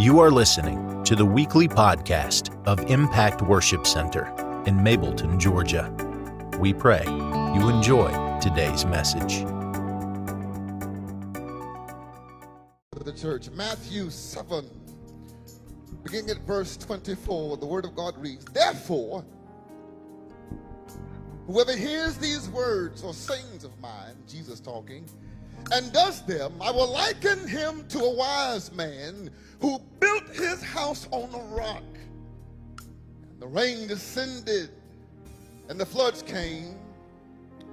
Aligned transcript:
You 0.00 0.18
are 0.20 0.30
listening 0.30 1.04
to 1.04 1.14
the 1.14 1.26
weekly 1.26 1.68
podcast 1.68 2.58
of 2.66 2.80
Impact 2.90 3.42
Worship 3.42 3.86
Center 3.86 4.28
in 4.64 4.78
Mableton, 4.78 5.38
Georgia. 5.38 5.94
We 6.58 6.72
pray 6.72 7.04
you 7.04 7.68
enjoy 7.68 8.08
today's 8.40 8.86
message. 8.86 9.44
The 13.04 13.12
church, 13.12 13.50
Matthew 13.50 14.08
7, 14.08 14.70
beginning 16.02 16.30
at 16.30 16.38
verse 16.46 16.78
24, 16.78 17.58
the 17.58 17.66
word 17.66 17.84
of 17.84 17.94
God 17.94 18.16
reads, 18.16 18.46
Therefore, 18.46 19.22
whoever 21.46 21.76
hears 21.76 22.16
these 22.16 22.48
words 22.48 23.02
or 23.02 23.12
sayings 23.12 23.64
of 23.64 23.78
mine, 23.80 24.14
Jesus 24.26 24.60
talking, 24.60 25.04
and 25.72 25.92
does 25.92 26.22
them, 26.22 26.52
I 26.60 26.70
will 26.70 26.90
liken 26.90 27.46
him 27.46 27.86
to 27.88 27.98
a 28.00 28.14
wise 28.14 28.72
man 28.72 29.30
who 29.60 29.80
built 29.98 30.28
his 30.28 30.62
house 30.62 31.06
on 31.10 31.32
a 31.34 31.54
rock. 31.54 31.82
And 33.30 33.40
the 33.40 33.46
rain 33.46 33.86
descended, 33.86 34.70
and 35.68 35.78
the 35.78 35.86
floods 35.86 36.22
came. 36.22 36.76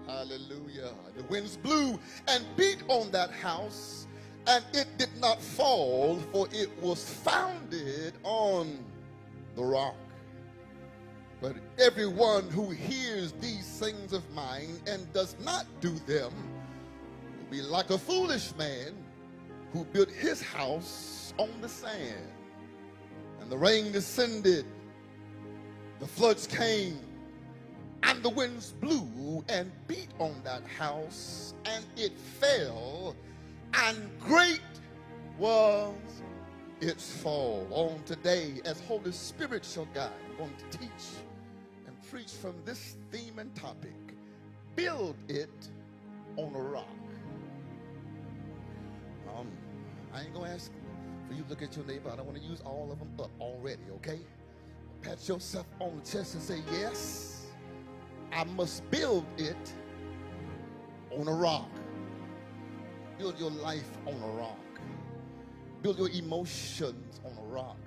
Hallelujah. 0.06 0.92
The 1.16 1.24
winds 1.24 1.58
blew 1.58 2.00
and 2.28 2.46
beat 2.56 2.84
on 2.88 3.12
that 3.12 3.32
house, 3.32 4.08
and 4.46 4.64
it 4.74 4.88
did 4.98 5.16
not 5.20 5.42
fall, 5.42 6.20
for 6.32 6.48
it 6.52 6.70
was 6.82 7.04
founded 7.04 8.14
on 8.24 8.84
the 9.56 9.64
rock. 9.64 9.96
But 11.42 11.56
everyone 11.78 12.50
who 12.50 12.70
hears 12.70 13.32
these 13.34 13.68
things 13.80 14.14
of 14.14 14.30
mine 14.32 14.80
and 14.88 15.12
does 15.14 15.36
not 15.44 15.66
do 15.82 15.92
them 16.08 16.32
be 17.50 17.62
like 17.62 17.90
a 17.90 17.98
foolish 17.98 18.54
man 18.58 18.94
who 19.74 19.86
built 19.86 20.10
his 20.10 20.42
house 20.42 21.34
on 21.38 21.50
the 21.62 21.70
sand. 21.70 22.32
And 23.42 23.52
the 23.52 23.58
rain 23.58 23.92
descended, 23.92 24.66
the 26.00 26.08
floods 26.08 26.48
came, 26.48 27.00
and 28.04 28.22
the 28.24 28.30
winds 28.30 28.74
blew 28.74 29.44
and 29.50 29.72
beat 29.88 30.10
on 30.20 30.42
that 30.44 30.66
house, 30.68 31.54
and 31.66 31.86
it 31.96 32.18
fell, 32.18 33.16
and 33.74 34.10
great 34.20 34.62
was 35.38 35.94
its 36.82 37.12
fall. 37.18 37.68
On 37.72 38.02
today, 38.06 38.62
as 38.66 38.80
Holy 38.82 39.12
Spirit 39.12 39.66
shall 39.66 39.86
guide, 39.94 40.12
I'm 40.32 40.38
going 40.38 40.54
to 40.58 40.78
teach 40.78 40.90
and 41.86 41.96
preach 42.10 42.32
from 42.32 42.56
this 42.66 42.98
theme 43.12 43.40
and 43.40 43.54
topic 43.56 43.94
build 44.76 45.16
it 45.28 45.70
on 46.38 46.54
a 46.54 46.62
rock. 46.62 46.86
Um, 49.38 49.48
I 50.14 50.22
ain't 50.22 50.34
gonna 50.34 50.50
ask 50.50 50.72
for 51.28 51.34
you 51.34 51.44
to 51.44 51.50
look 51.50 51.62
at 51.62 51.76
your 51.76 51.86
neighbor. 51.86 52.10
I 52.12 52.16
don't 52.16 52.26
want 52.26 52.42
to 52.42 52.44
use 52.44 52.62
all 52.66 52.90
of 52.92 53.00
them 53.00 53.10
up 53.20 53.30
already, 53.40 53.84
okay? 53.96 54.20
Pat 55.02 55.28
yourself 55.28 55.68
on 55.80 55.96
the 55.98 56.10
chest 56.10 56.34
and 56.34 56.44
say, 56.44 56.62
Yes, 56.72 57.46
I 58.32 58.44
must 58.44 58.90
build 58.90 59.26
it 59.38 59.74
on 61.12 61.28
a 61.28 61.34
rock. 61.34 61.70
Build 63.18 63.40
your 63.40 63.52
life 63.52 63.90
on 64.06 64.16
a 64.16 64.28
rock. 64.40 64.58
Build 65.82 65.98
your 65.98 66.10
emotions 66.10 67.20
on 67.26 67.32
a 67.38 67.48
rock. 67.54 67.78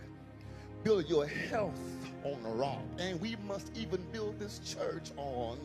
Build 0.85 1.09
your 1.09 1.27
health 1.27 1.79
on 2.25 2.39
a 2.45 2.51
rock. 2.51 2.83
And 2.99 3.21
we 3.21 3.37
must 3.47 3.71
even 3.77 4.01
build 4.13 4.39
this 4.39 4.61
church 4.65 5.11
on 5.17 5.59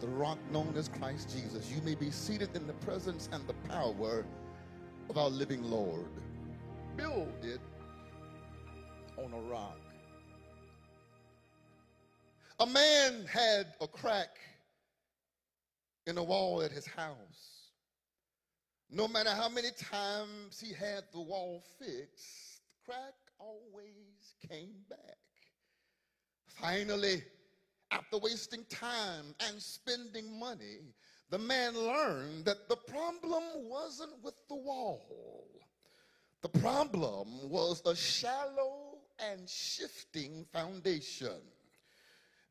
the 0.00 0.08
rock 0.08 0.38
known 0.52 0.74
as 0.76 0.88
Christ 0.88 1.30
Jesus. 1.30 1.70
You 1.74 1.82
may 1.82 1.94
be 1.94 2.10
seated 2.10 2.50
in 2.54 2.66
the 2.66 2.72
presence 2.74 3.28
and 3.32 3.46
the 3.46 3.54
power 3.68 4.24
of 5.08 5.16
our 5.16 5.28
living 5.28 5.62
Lord. 5.70 6.06
Build 6.96 7.42
it 7.42 7.60
on 9.16 9.32
a 9.32 9.40
rock. 9.50 9.78
A 12.60 12.66
man 12.66 13.24
had 13.26 13.68
a 13.80 13.86
crack 13.86 14.38
in 16.06 16.16
the 16.16 16.22
wall 16.22 16.62
at 16.62 16.72
his 16.72 16.86
house. 16.86 17.70
No 18.90 19.06
matter 19.06 19.30
how 19.30 19.48
many 19.48 19.68
times 19.78 20.60
he 20.60 20.72
had 20.72 21.04
the 21.12 21.20
wall 21.20 21.62
fixed, 21.78 22.60
the 22.86 22.92
crack 22.92 23.14
always 23.38 24.34
came 24.48 24.74
back. 24.88 25.18
Finally, 26.46 27.22
after 27.90 28.18
wasting 28.18 28.64
time 28.68 29.34
and 29.46 29.60
spending 29.60 30.38
money, 30.38 30.80
the 31.30 31.38
man 31.38 31.76
learned 31.76 32.44
that 32.44 32.68
the 32.68 32.76
problem 32.76 33.42
wasn't 33.56 34.12
with 34.22 34.34
the 34.48 34.56
wall. 34.56 35.46
The 36.42 36.48
problem 36.60 37.28
was 37.50 37.82
a 37.84 37.94
shallow 37.94 38.98
and 39.18 39.48
shifting 39.48 40.46
foundation. 40.52 41.40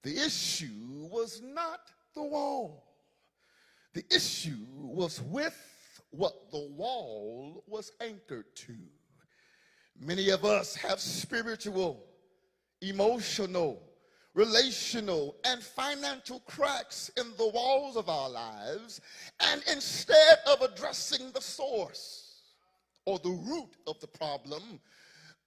The 0.04 0.18
issue 0.18 1.08
was 1.12 1.42
not 1.42 1.80
the 2.14 2.24
wall. 2.24 2.84
The 3.94 4.04
issue 4.14 4.66
was 4.70 5.22
with 5.22 5.58
what 6.12 6.52
the 6.52 6.68
wall 6.76 7.64
was 7.68 7.92
anchored 8.02 8.56
to. 8.56 8.76
Many 10.00 10.30
of 10.30 10.46
us 10.46 10.76
have 10.76 11.00
spiritual, 11.00 12.04
emotional, 12.82 13.82
relational, 14.38 15.36
and 15.46 15.64
financial 15.64 16.40
cracks 16.42 17.10
in 17.18 17.26
the 17.38 17.48
walls 17.48 17.98
of 17.98 18.08
our 18.08 18.30
lives, 18.30 19.02
and 19.40 19.64
instead 19.74 20.38
of 20.46 20.62
addressing 20.62 21.32
the 21.32 21.42
source 21.42 22.44
or 23.06 23.18
the 23.18 23.30
root 23.30 23.72
of 23.88 24.00
the 24.00 24.06
problem, 24.06 24.80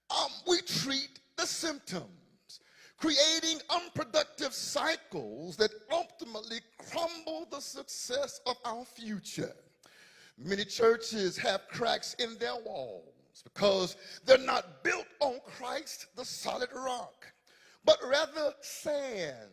um, 0.09 0.29
we 0.45 0.59
treat 0.63 1.21
the 1.37 1.45
symptoms, 1.45 2.59
creating 2.97 3.61
unproductive 3.69 4.53
cycles 4.53 5.55
that 5.55 5.71
ultimately 5.89 6.59
crumble 6.91 7.47
the 7.49 7.61
success 7.61 8.41
of 8.45 8.57
our 8.65 8.83
future. 8.83 9.53
Many 10.37 10.65
churches 10.65 11.37
have 11.37 11.61
cracks 11.69 12.13
in 12.15 12.37
their 12.39 12.57
walls 12.65 13.41
because 13.41 13.95
they're 14.25 14.37
not 14.37 14.83
built 14.83 15.07
on 15.21 15.39
Christ, 15.45 16.07
the 16.17 16.25
solid 16.25 16.69
rock 16.75 17.30
but 17.85 17.97
rather 18.07 18.53
sand 18.61 19.49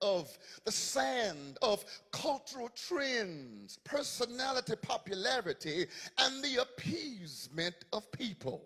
of 0.00 0.36
the 0.64 0.72
sand 0.72 1.58
of 1.62 1.84
cultural 2.10 2.68
trends, 2.74 3.78
personality, 3.84 4.74
popularity, 4.82 5.86
and 6.18 6.42
the 6.42 6.60
appeasement 6.60 7.76
of 7.92 8.10
people. 8.12 8.64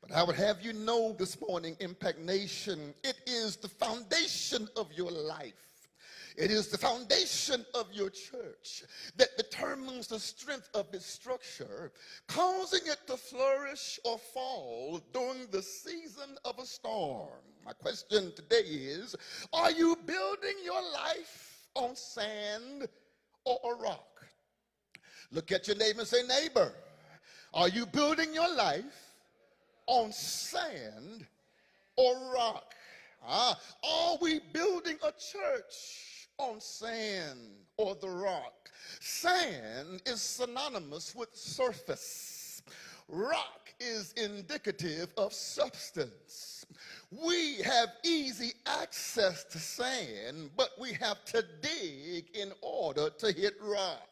But 0.00 0.12
I 0.12 0.22
would 0.22 0.36
have 0.36 0.62
you 0.62 0.72
know 0.72 1.14
this 1.18 1.40
morning, 1.40 1.76
Impact 1.80 2.18
Nation, 2.18 2.94
it 3.02 3.16
is 3.26 3.56
the 3.56 3.68
foundation 3.68 4.68
of 4.76 4.92
your 4.92 5.10
life. 5.10 5.65
It 6.36 6.50
is 6.50 6.68
the 6.68 6.76
foundation 6.76 7.64
of 7.74 7.90
your 7.92 8.10
church 8.10 8.84
that 9.16 9.38
determines 9.38 10.06
the 10.06 10.20
strength 10.20 10.68
of 10.74 10.92
its 10.92 11.06
structure, 11.06 11.92
causing 12.28 12.82
it 12.84 12.98
to 13.06 13.16
flourish 13.16 13.98
or 14.04 14.18
fall 14.18 15.00
during 15.14 15.46
the 15.50 15.62
season 15.62 16.36
of 16.44 16.58
a 16.58 16.66
storm. 16.66 17.40
My 17.64 17.72
question 17.72 18.32
today 18.36 18.66
is 18.68 19.16
Are 19.54 19.70
you 19.70 19.96
building 20.04 20.56
your 20.62 20.82
life 20.92 21.68
on 21.74 21.96
sand 21.96 22.86
or 23.44 23.58
a 23.64 23.74
rock? 23.82 24.26
Look 25.32 25.52
at 25.52 25.66
your 25.66 25.76
neighbor 25.76 26.00
and 26.00 26.08
say, 26.08 26.22
Neighbor, 26.22 26.72
are 27.54 27.68
you 27.68 27.86
building 27.86 28.34
your 28.34 28.54
life 28.54 29.14
on 29.86 30.12
sand 30.12 31.26
or 31.96 32.14
rock? 32.34 32.74
Ah, 33.26 33.58
are 33.82 34.18
we 34.20 34.40
building 34.52 34.98
a 35.02 35.12
church 35.12 36.15
on 36.38 36.60
sand 36.60 37.38
or 37.76 37.94
the 37.94 38.08
rock? 38.08 38.70
Sand 39.00 40.02
is 40.06 40.20
synonymous 40.20 41.14
with 41.14 41.34
surface. 41.34 42.62
Rock 43.08 43.72
is 43.78 44.12
indicative 44.12 45.12
of 45.16 45.32
substance. 45.32 46.66
We 47.10 47.56
have 47.62 47.90
easy 48.04 48.52
access 48.66 49.44
to 49.44 49.58
sand, 49.58 50.50
but 50.56 50.70
we 50.80 50.92
have 50.94 51.24
to 51.26 51.44
dig 51.62 52.34
in 52.34 52.52
order 52.62 53.10
to 53.10 53.32
hit 53.32 53.54
rock. 53.60 54.08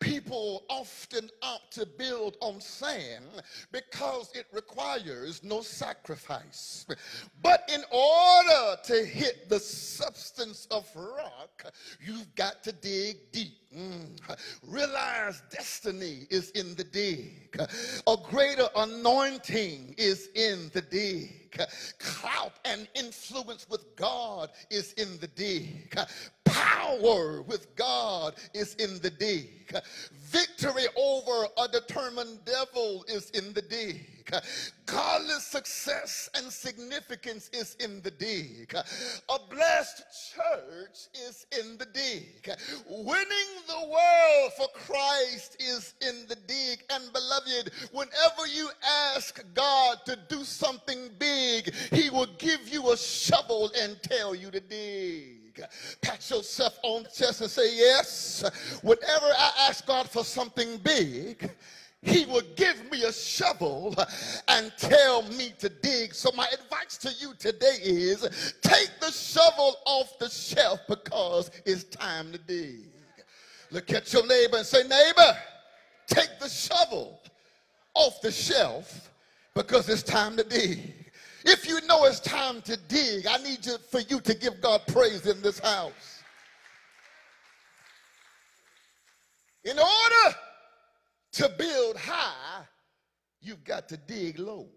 People 0.00 0.64
often 0.68 1.28
opt 1.42 1.72
to 1.74 1.86
build 1.86 2.36
on 2.40 2.60
sand 2.60 3.42
because 3.70 4.30
it 4.34 4.46
requires 4.52 5.42
no 5.42 5.60
sacrifice. 5.60 6.86
But 7.42 7.68
in 7.72 7.82
order 7.90 8.76
to 8.84 9.04
hit 9.04 9.48
the 9.48 9.60
substance 9.60 10.66
of 10.70 10.88
rock, 10.94 11.72
you've 12.00 12.34
got 12.34 12.62
to 12.64 12.72
dig 12.72 13.32
deep. 13.32 13.58
Mm. 13.76 14.20
Realize 14.66 15.42
destiny 15.50 16.26
is 16.30 16.50
in 16.50 16.74
the 16.74 16.84
dig. 16.84 17.58
A 18.06 18.16
greater 18.28 18.68
anointing 18.76 19.94
is 19.96 20.28
in 20.34 20.70
the 20.74 20.82
dig. 20.82 21.41
Clout 21.98 22.52
and 22.64 22.88
influence 22.94 23.66
with 23.68 23.96
God 23.96 24.50
is 24.70 24.92
in 24.94 25.18
the 25.20 25.28
dig. 25.28 25.96
Power 26.44 27.42
with 27.42 27.74
God 27.76 28.34
is 28.54 28.74
in 28.76 29.00
the 29.00 29.10
dig. 29.10 29.74
Victory 30.12 30.84
over 30.96 31.46
a 31.58 31.68
determined 31.68 32.44
devil 32.44 33.04
is 33.08 33.30
in 33.30 33.52
the 33.52 33.62
dig. 33.62 34.11
Godless 34.86 35.46
success 35.46 36.28
and 36.34 36.52
significance 36.52 37.48
is 37.52 37.76
in 37.80 38.02
the 38.02 38.10
dig. 38.10 38.74
A 38.74 39.38
blessed 39.50 40.04
church 40.34 41.08
is 41.28 41.46
in 41.58 41.78
the 41.78 41.86
dig. 41.86 42.50
Winning 42.88 43.52
the 43.66 43.88
world 43.88 44.52
for 44.56 44.68
Christ 44.74 45.56
is 45.60 45.94
in 46.00 46.26
the 46.28 46.36
dig. 46.46 46.80
And 46.90 47.12
beloved, 47.12 47.72
whenever 47.92 48.46
you 48.52 48.68
ask 49.14 49.42
God 49.54 49.98
to 50.06 50.18
do 50.28 50.44
something 50.44 51.10
big, 51.18 51.74
he 51.92 52.10
will 52.10 52.28
give 52.38 52.68
you 52.68 52.92
a 52.92 52.96
shovel 52.96 53.70
and 53.80 54.02
tell 54.02 54.34
you 54.34 54.50
to 54.50 54.60
dig. 54.60 55.42
Pat 56.00 56.30
yourself 56.30 56.78
on 56.82 57.02
the 57.04 57.08
chest 57.10 57.40
and 57.40 57.50
say, 57.50 57.76
Yes. 57.76 58.42
Whenever 58.82 59.26
I 59.26 59.66
ask 59.68 59.86
God 59.86 60.08
for 60.08 60.24
something 60.24 60.78
big, 60.78 61.50
he 62.02 62.24
will 62.24 62.42
give 62.56 62.90
me 62.90 63.04
a 63.04 63.12
shovel 63.12 63.94
and 64.48 64.72
tell 64.76 65.22
me 65.22 65.52
to 65.60 65.68
dig. 65.68 66.12
So, 66.12 66.30
my 66.36 66.48
advice 66.52 66.98
to 66.98 67.10
you 67.20 67.32
today 67.38 67.76
is 67.80 68.54
take 68.60 68.90
the 69.00 69.12
shovel 69.12 69.76
off 69.86 70.18
the 70.18 70.28
shelf 70.28 70.80
because 70.88 71.52
it's 71.64 71.84
time 71.84 72.32
to 72.32 72.38
dig. 72.38 72.88
Look 73.70 73.92
at 73.92 74.12
your 74.12 74.26
neighbor 74.26 74.56
and 74.56 74.66
say, 74.66 74.82
Neighbor, 74.82 75.38
take 76.08 76.40
the 76.40 76.48
shovel 76.48 77.20
off 77.94 78.20
the 78.20 78.32
shelf 78.32 79.10
because 79.54 79.88
it's 79.88 80.02
time 80.02 80.36
to 80.36 80.44
dig. 80.44 80.94
If 81.44 81.68
you 81.68 81.80
know 81.86 82.04
it's 82.04 82.20
time 82.20 82.62
to 82.62 82.76
dig, 82.88 83.26
I 83.28 83.36
need 83.38 83.64
you, 83.64 83.76
for 83.90 84.00
you 84.00 84.20
to 84.20 84.34
give 84.34 84.60
God 84.60 84.82
praise 84.88 85.26
in 85.26 85.40
this 85.40 85.60
house. 85.60 86.22
In 89.64 89.78
order 89.78 90.36
to 91.32 91.50
build 91.58 91.96
high, 91.96 92.64
you've 93.40 93.64
got 93.64 93.88
to 93.88 93.96
dig 93.96 94.38
low. 94.38 94.68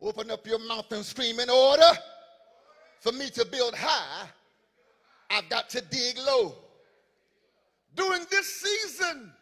Open 0.00 0.30
up 0.30 0.46
your 0.46 0.58
mouth 0.58 0.90
and 0.92 1.04
scream 1.04 1.40
in 1.40 1.50
order 1.50 1.90
for 3.00 3.12
me 3.12 3.28
to 3.30 3.44
build 3.44 3.74
high, 3.74 4.28
I've 5.30 5.48
got 5.48 5.68
to 5.70 5.80
dig 5.80 6.18
low. 6.18 6.54
During 7.94 8.22
this 8.30 8.62
season, 8.62 9.32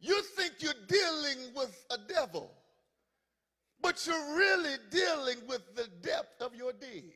you 0.00 0.22
think 0.22 0.54
you're 0.60 0.72
dealing 0.88 1.52
with 1.54 1.84
a 1.90 1.98
devil, 2.12 2.50
but 3.82 4.06
you're 4.06 4.36
really 4.36 4.76
dealing 4.90 5.38
with 5.48 5.62
the 5.74 5.88
depth 6.00 6.40
of 6.40 6.54
your 6.54 6.72
dig. 6.72 7.12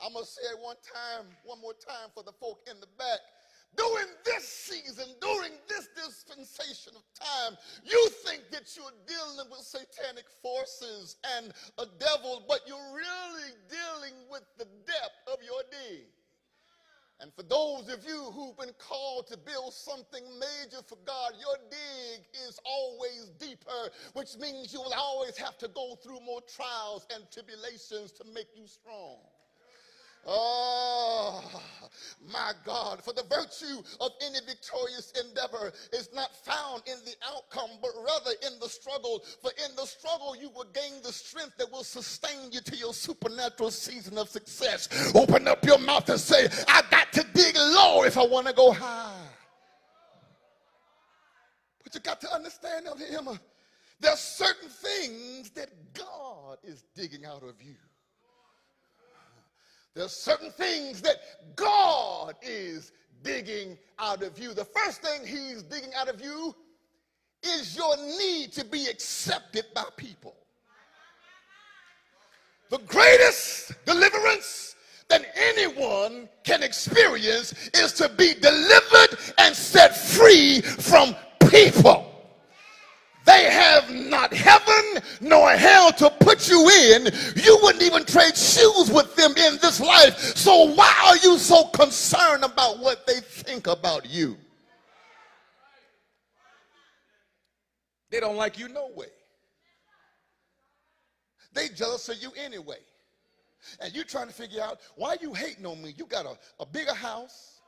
I'm 0.00 0.12
going 0.12 0.24
to 0.24 0.30
say 0.30 0.42
it 0.52 0.58
one 0.60 0.76
time, 0.82 1.26
one 1.44 1.60
more 1.60 1.72
time 1.72 2.10
for 2.14 2.22
the 2.22 2.32
folk 2.32 2.60
in 2.70 2.80
the 2.80 2.88
back 2.98 3.20
during 3.76 4.08
this 4.24 4.48
season, 4.48 5.06
during 5.20 5.52
this 5.68 5.88
dispensation 5.94 6.94
of 6.96 7.02
time, 7.14 7.56
you 7.84 8.08
think 8.24 8.50
that 8.50 8.76
you're 8.76 8.98
dealing 9.06 9.50
with 9.50 9.60
satanic 9.60 10.24
forces 10.42 11.16
and 11.36 11.52
a 11.78 11.86
devil, 11.98 12.44
but 12.48 12.60
you're 12.66 12.94
really 12.94 13.50
dealing 13.68 14.14
with 14.30 14.44
the 14.58 14.66
depth 14.86 15.20
of 15.32 15.42
your 15.42 15.62
deed. 15.70 16.06
And 17.20 17.32
for 17.32 17.44
those 17.44 17.88
of 17.88 18.04
you 18.04 18.30
who've 18.32 18.56
been 18.58 18.74
called 18.78 19.28
to 19.28 19.36
build 19.36 19.72
something 19.72 20.24
major 20.38 20.82
for 20.86 20.98
God, 21.06 21.32
your 21.38 21.56
dig 21.70 22.26
is 22.46 22.58
always 22.64 23.30
deeper, 23.38 23.90
which 24.14 24.36
means 24.36 24.72
you 24.72 24.80
will 24.80 24.94
always 24.94 25.36
have 25.36 25.56
to 25.58 25.68
go 25.68 25.96
through 26.02 26.20
more 26.20 26.40
trials 26.42 27.06
and 27.14 27.24
tribulations 27.30 28.10
to 28.12 28.24
make 28.34 28.48
you 28.56 28.66
strong. 28.66 29.18
Oh, 30.26 31.42
my 32.32 32.52
God. 32.64 33.02
For 33.02 33.12
the 33.12 33.24
virtue 33.24 33.82
of 34.00 34.12
any 34.24 34.38
victorious 34.46 35.12
endeavor 35.24 35.72
is 35.92 36.08
not 36.14 36.34
found 36.34 36.82
in 36.86 36.96
the 37.04 37.14
outcome, 37.26 37.70
but 37.82 37.90
rather 37.96 38.32
in 38.46 38.58
the 38.60 38.68
struggle. 38.68 39.22
For 39.42 39.50
in 39.68 39.76
the 39.76 39.84
struggle, 39.84 40.34
you 40.36 40.50
will 40.50 40.66
gain 40.72 41.02
the 41.02 41.12
strength 41.12 41.56
that 41.58 41.70
will 41.70 41.84
sustain 41.84 42.50
you 42.50 42.60
to 42.60 42.76
your 42.76 42.94
supernatural 42.94 43.70
season 43.70 44.18
of 44.18 44.28
success. 44.28 45.12
Open 45.14 45.46
up 45.46 45.64
your 45.64 45.78
mouth 45.78 46.08
and 46.08 46.20
say, 46.20 46.48
I 46.68 46.82
got 46.90 47.12
to 47.12 47.24
dig 47.34 47.56
low 47.56 48.04
if 48.04 48.16
I 48.16 48.24
want 48.24 48.46
to 48.46 48.52
go 48.52 48.72
high. 48.72 49.12
But 51.82 51.94
you 51.94 52.00
got 52.00 52.20
to 52.22 52.32
understand, 52.32 52.86
Emma, 53.10 53.38
there 54.00 54.12
are 54.12 54.16
certain 54.16 54.68
things 54.68 55.50
that 55.50 55.68
God 55.92 56.58
is 56.64 56.84
digging 56.94 57.24
out 57.24 57.42
of 57.42 57.60
you. 57.62 57.76
There's 59.94 60.12
certain 60.12 60.50
things 60.50 61.00
that 61.02 61.18
God 61.54 62.34
is 62.42 62.92
digging 63.22 63.78
out 63.98 64.22
of 64.22 64.38
you. 64.38 64.52
The 64.52 64.64
first 64.64 65.02
thing 65.02 65.24
he's 65.24 65.62
digging 65.62 65.92
out 65.96 66.08
of 66.08 66.20
you 66.20 66.54
is 67.44 67.76
your 67.76 67.96
need 68.18 68.52
to 68.52 68.64
be 68.64 68.86
accepted 68.86 69.66
by 69.74 69.84
people. 69.96 70.34
The 72.70 72.78
greatest 72.78 73.72
deliverance 73.84 74.74
that 75.08 75.26
anyone 75.36 76.28
can 76.42 76.62
experience 76.62 77.52
is 77.74 77.92
to 77.92 78.08
be 78.08 78.34
delivered 78.34 79.18
and 79.38 79.54
set 79.54 79.96
free 79.96 80.60
from 80.60 81.14
people. 81.50 82.10
They 83.24 83.44
have 83.44 83.90
not 83.90 84.32
heaven 84.32 85.02
nor 85.20 85.50
hell 85.50 85.92
to 85.92 86.10
put 86.20 86.48
you 86.48 86.68
in. 86.68 87.08
You 87.36 87.58
wouldn't 87.62 87.82
even 87.82 88.04
trade 88.04 88.36
shoes 88.36 88.90
with 88.90 89.14
them. 89.16 89.23
So 90.44 90.74
why 90.74 90.94
are 91.06 91.16
you 91.26 91.38
so 91.38 91.64
concerned 91.68 92.44
about 92.44 92.78
what 92.78 93.06
they 93.06 93.20
think 93.20 93.66
about 93.66 94.04
you? 94.10 94.36
They 98.10 98.20
don't 98.20 98.36
like 98.36 98.58
you 98.58 98.68
no 98.68 98.90
way. 98.94 99.06
They 101.54 101.68
jealous 101.70 102.10
of 102.10 102.22
you 102.22 102.30
anyway. 102.36 102.76
And 103.80 103.96
you 103.96 104.04
trying 104.04 104.26
to 104.26 104.34
figure 104.34 104.60
out 104.60 104.80
why 104.96 105.16
you 105.18 105.32
hating 105.32 105.64
on 105.64 105.82
me. 105.82 105.94
You 105.96 106.04
got 106.04 106.26
a, 106.26 106.36
a 106.60 106.66
bigger 106.66 106.92
house. 106.92 107.60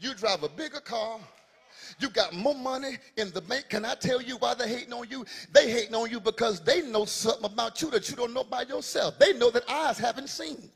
You 0.00 0.12
drive 0.14 0.42
a 0.42 0.48
bigger 0.48 0.80
car. 0.80 1.20
You 1.98 2.10
got 2.10 2.32
more 2.34 2.54
money 2.54 2.98
in 3.16 3.30
the 3.30 3.40
bank. 3.40 3.66
Can 3.68 3.84
I 3.84 3.94
tell 3.94 4.20
you 4.20 4.36
why 4.36 4.54
they 4.54 4.68
hating 4.68 4.92
on 4.92 5.08
you? 5.08 5.24
They 5.52 5.70
hating 5.70 5.94
on 5.94 6.10
you 6.10 6.20
because 6.20 6.60
they 6.60 6.82
know 6.82 7.04
something 7.04 7.44
about 7.44 7.80
you 7.80 7.90
that 7.90 8.10
you 8.10 8.16
don't 8.16 8.34
know 8.34 8.44
by 8.44 8.62
yourself. 8.62 9.18
They 9.18 9.32
know 9.32 9.50
that 9.50 9.68
eyes 9.68 9.98
haven't 9.98 10.28
seen, 10.28 10.70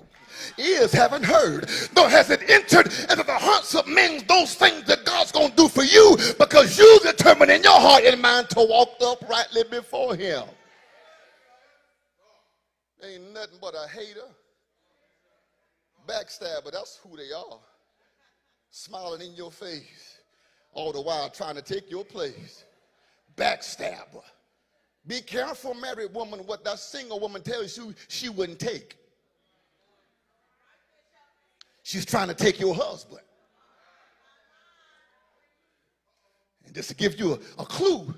ears 0.58 0.92
haven't 0.92 1.24
heard, 1.24 1.68
nor 1.94 2.08
has 2.08 2.30
it 2.30 2.48
entered 2.48 2.86
into 2.86 3.22
the 3.22 3.38
hearts 3.38 3.74
of 3.74 3.86
men 3.86 4.24
those 4.28 4.54
things 4.54 4.84
that 4.86 5.04
God's 5.04 5.32
going 5.32 5.50
to 5.50 5.56
do 5.56 5.68
for 5.68 5.84
you 5.84 6.16
because 6.38 6.78
you 6.78 7.00
determined 7.02 7.50
in 7.50 7.62
your 7.62 7.78
heart 7.78 8.04
and 8.04 8.20
mind 8.20 8.48
to 8.50 8.60
walk 8.60 8.90
uprightly 9.00 9.64
before 9.70 10.14
him. 10.16 10.44
Ain't 13.02 13.32
nothing 13.32 13.58
but 13.60 13.74
a 13.74 13.88
hater, 13.88 14.28
backstabber. 16.06 16.70
That's 16.70 17.00
who 17.02 17.16
they 17.16 17.32
are. 17.32 17.58
Smiling 18.70 19.22
in 19.22 19.34
your 19.34 19.50
face 19.50 20.19
all 20.72 20.92
the 20.92 21.00
while 21.00 21.28
trying 21.30 21.56
to 21.56 21.62
take 21.62 21.90
your 21.90 22.04
place. 22.04 22.64
Backstabber. 23.36 24.22
Be 25.06 25.20
careful, 25.20 25.74
married 25.74 26.12
woman, 26.12 26.40
what 26.40 26.64
that 26.64 26.78
single 26.78 27.18
woman 27.20 27.42
tells 27.42 27.76
you 27.76 27.94
she 28.08 28.28
wouldn't 28.28 28.58
take. 28.58 28.96
She's 31.82 32.04
trying 32.04 32.28
to 32.28 32.34
take 32.34 32.60
your 32.60 32.74
husband. 32.74 33.22
And 36.66 36.74
just 36.74 36.90
to 36.90 36.94
give 36.94 37.18
you 37.18 37.32
a, 37.32 37.62
a 37.62 37.64
clue, 37.64 38.14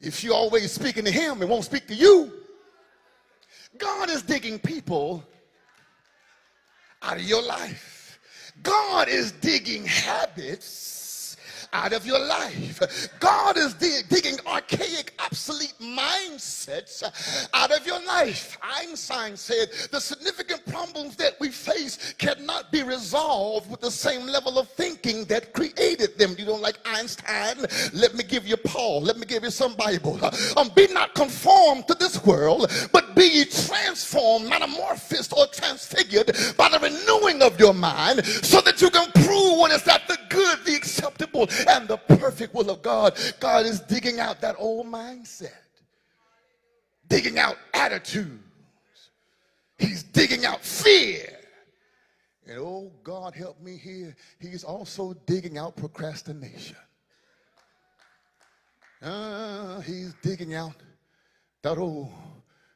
if 0.00 0.18
she 0.18 0.30
always 0.30 0.72
speaking 0.72 1.04
to 1.04 1.10
him 1.10 1.42
and 1.42 1.50
won't 1.50 1.64
speak 1.64 1.86
to 1.88 1.94
you, 1.94 2.32
God 3.76 4.08
is 4.08 4.22
digging 4.22 4.58
people 4.58 5.24
out 7.02 7.16
of 7.16 7.22
your 7.22 7.42
life. 7.42 8.20
God 8.62 9.08
is 9.08 9.32
digging 9.32 9.84
habits 9.84 11.01
out 11.72 11.92
of 11.92 12.06
your 12.06 12.18
life. 12.18 13.08
God 13.20 13.56
is 13.56 13.74
digging 13.74 14.38
archaic, 14.46 15.14
obsolete 15.18 15.74
mindsets 15.80 17.02
out 17.54 17.70
of 17.70 17.86
your 17.86 18.02
life. 18.04 18.58
Einstein 18.62 19.36
said 19.36 19.70
the 19.90 20.00
significant 20.00 20.64
problems 20.66 21.16
that 21.16 21.36
we 21.40 21.48
face 21.48 22.14
cannot 22.18 22.70
be 22.70 22.82
resolved 22.82 23.70
with 23.70 23.80
the 23.80 23.90
same 23.90 24.26
level 24.26 24.58
of 24.58 24.68
thinking 24.68 25.24
that 25.24 25.52
created 25.52 26.18
them. 26.18 26.34
You 26.38 26.44
don't 26.44 26.62
like 26.62 26.78
Einstein? 26.84 27.56
Let 27.92 28.14
me 28.14 28.24
give 28.24 28.46
you 28.46 28.56
Paul. 28.56 29.02
Let 29.02 29.16
me 29.18 29.26
give 29.26 29.44
you 29.44 29.50
some 29.50 29.74
Bible. 29.74 30.18
Um, 30.56 30.70
be 30.74 30.86
not 30.88 31.14
conformed 31.14 31.88
to 31.88 31.94
this 31.94 32.24
world, 32.24 32.70
but 32.92 33.14
be 33.14 33.44
transformed, 33.44 34.48
metamorphosed, 34.48 35.32
or 35.36 35.46
transfigured 35.46 36.36
by 36.56 36.68
the 36.68 36.78
renewing 36.78 37.42
of 37.42 37.58
your 37.58 37.74
mind 37.74 38.24
so 38.26 38.60
that 38.60 38.80
you 38.80 38.90
can 38.90 39.10
prove 39.12 39.58
what 39.58 39.70
is 39.70 39.82
that 39.84 40.06
the 40.08 40.18
and 41.68 41.88
the 41.88 41.96
perfect 41.96 42.54
will 42.54 42.70
of 42.70 42.82
God. 42.82 43.18
God 43.40 43.66
is 43.66 43.80
digging 43.80 44.20
out 44.20 44.40
that 44.40 44.56
old 44.58 44.86
mindset, 44.86 45.52
digging 47.08 47.38
out 47.38 47.56
attitudes. 47.74 48.40
He's 49.78 50.02
digging 50.02 50.44
out 50.44 50.62
fear. 50.62 51.38
And 52.46 52.58
oh, 52.58 52.92
God, 53.02 53.34
help 53.34 53.60
me 53.60 53.76
here. 53.76 54.16
He's 54.40 54.64
also 54.64 55.14
digging 55.26 55.58
out 55.58 55.76
procrastination. 55.76 56.76
Uh, 59.00 59.80
he's 59.80 60.14
digging 60.22 60.54
out 60.54 60.76
that 61.62 61.78
old 61.78 62.12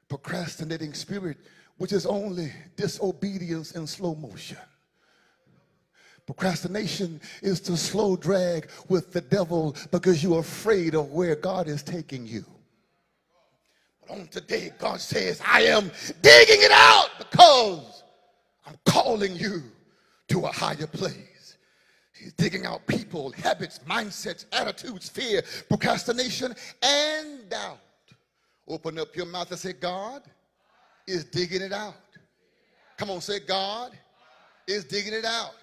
procrastinating 0.09 0.95
spirit, 0.95 1.37
which 1.77 1.93
is 1.93 2.07
only 2.07 2.53
disobedience 2.77 3.73
in 3.73 3.87
slow 3.87 4.15
motion. 4.15 4.59
Procrastination 6.27 7.21
is 7.41 7.61
to 7.61 7.77
slow 7.77 8.17
drag 8.17 8.69
with 8.89 9.13
the 9.13 9.21
devil 9.21 9.77
because 9.93 10.23
you're 10.23 10.41
afraid 10.41 10.95
of 10.95 11.13
where 11.13 11.37
God 11.37 11.69
is 11.69 11.85
taking 11.85 12.27
you. 12.27 12.45
But 14.01 14.19
on 14.19 14.27
today, 14.29 14.73
God 14.79 15.01
says, 15.01 15.41
I 15.47 15.63
am 15.63 15.91
digging 16.23 16.63
it 16.63 16.73
out 16.73 17.11
because 17.19 18.03
I'm 18.67 18.77
calling 18.85 19.37
you 19.37 19.63
to 20.29 20.47
a 20.47 20.53
higher 20.53 20.89
place. 20.89 21.59
He's 22.13 22.33
digging 22.33 22.67
out 22.67 22.85
people, 22.89 23.31
habits, 23.33 23.79
mindsets, 23.89 24.47
attitudes, 24.51 25.09
fear, 25.09 25.43
procrastination, 25.69 26.55
and 26.83 27.49
doubt. 27.49 27.79
Open 28.67 28.99
up 28.99 29.15
your 29.15 29.27
mouth 29.27 29.51
and 29.51 29.61
say, 29.61 29.75
God 29.75 30.23
is 31.07 31.25
digging 31.25 31.63
it 31.63 31.73
out. 31.73 31.95
Come 32.97 33.11
on, 33.11 33.21
say, 33.21 33.39
God 33.39 33.93
is 34.67 34.85
digging 34.85 35.13
it 35.13 35.25
out. 35.25 35.55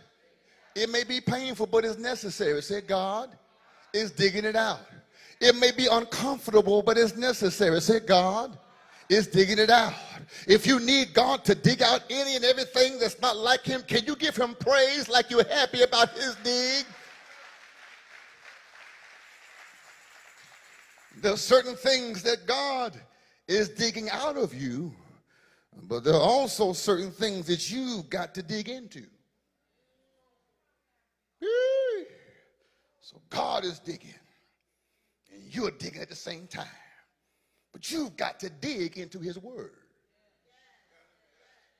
It 0.75 0.89
may 0.89 1.03
be 1.03 1.21
painful, 1.21 1.67
but 1.67 1.85
it's 1.85 1.97
necessary. 1.97 2.61
Say, 2.61 2.81
God 2.81 3.29
is 3.93 4.11
digging 4.11 4.45
it 4.45 4.55
out. 4.55 4.81
It 5.39 5.55
may 5.55 5.71
be 5.71 5.87
uncomfortable, 5.91 6.81
but 6.81 6.97
it's 6.97 7.15
necessary. 7.15 7.79
Say, 7.81 7.99
God 7.99 8.57
is 9.09 9.27
digging 9.27 9.59
it 9.59 9.69
out. 9.69 9.93
If 10.47 10.65
you 10.65 10.79
need 10.79 11.13
God 11.13 11.43
to 11.45 11.55
dig 11.55 11.81
out 11.81 12.01
any 12.09 12.35
and 12.35 12.45
everything 12.45 12.97
that's 12.99 13.19
not 13.21 13.37
like 13.37 13.63
Him, 13.63 13.83
can 13.83 14.05
you 14.05 14.15
give 14.15 14.35
Him 14.35 14.55
praise 14.59 15.09
like 15.09 15.29
you're 15.29 15.47
happy 15.47 15.83
about 15.83 16.09
His 16.11 16.35
dig? 16.43 16.85
There 21.21 21.33
are 21.33 21.37
certain 21.37 21.75
things 21.75 22.23
that 22.23 22.47
God 22.47 22.99
is 23.47 23.69
digging 23.69 24.09
out 24.09 24.37
of 24.37 24.53
you, 24.53 24.93
but 25.83 26.03
there 26.03 26.15
are 26.15 26.21
also 26.21 26.73
certain 26.73 27.11
things 27.11 27.45
that 27.47 27.69
you've 27.69 28.09
got 28.09 28.33
to 28.35 28.41
dig 28.41 28.69
into. 28.69 29.05
So 33.01 33.21
God 33.29 33.65
is 33.65 33.79
digging, 33.79 34.13
and 35.31 35.43
you're 35.53 35.71
digging 35.71 36.01
at 36.01 36.09
the 36.09 36.15
same 36.15 36.47
time. 36.47 36.65
But 37.71 37.91
you've 37.91 38.15
got 38.15 38.39
to 38.41 38.49
dig 38.49 38.97
into 38.97 39.19
His 39.19 39.37
Word. 39.37 39.71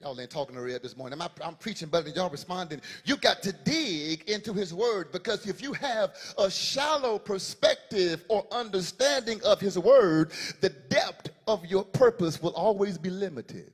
Y'all 0.04 0.20
ain't 0.20 0.30
talking 0.30 0.56
to 0.56 0.62
Red 0.62 0.84
this 0.84 0.98
morning. 0.98 1.22
I'm, 1.22 1.30
I'm, 1.42 1.56
preaching 1.56 1.88
better 1.88 2.04
than 2.04 2.16
y'all 2.16 2.30
responding. 2.30 2.82
You 3.06 3.16
got 3.16 3.42
to 3.44 3.54
dig 3.54 4.30
into 4.30 4.52
his 4.52 4.74
word 4.74 5.14
because 5.14 5.48
if 5.48 5.62
you 5.62 5.72
have 5.74 6.14
a 6.38 6.52
shallow 6.52 7.18
perspective 7.18 8.26
or 8.28 8.46
understanding 8.52 9.40
of 9.46 9.62
his 9.62 9.80
word, 9.80 10.34
the 10.60 10.70
depth 10.70 11.30
of 11.48 11.66
your 11.66 11.86
purpose 11.86 12.42
will 12.42 12.54
always 12.54 12.98
be 12.98 13.10
limited. 13.10 13.72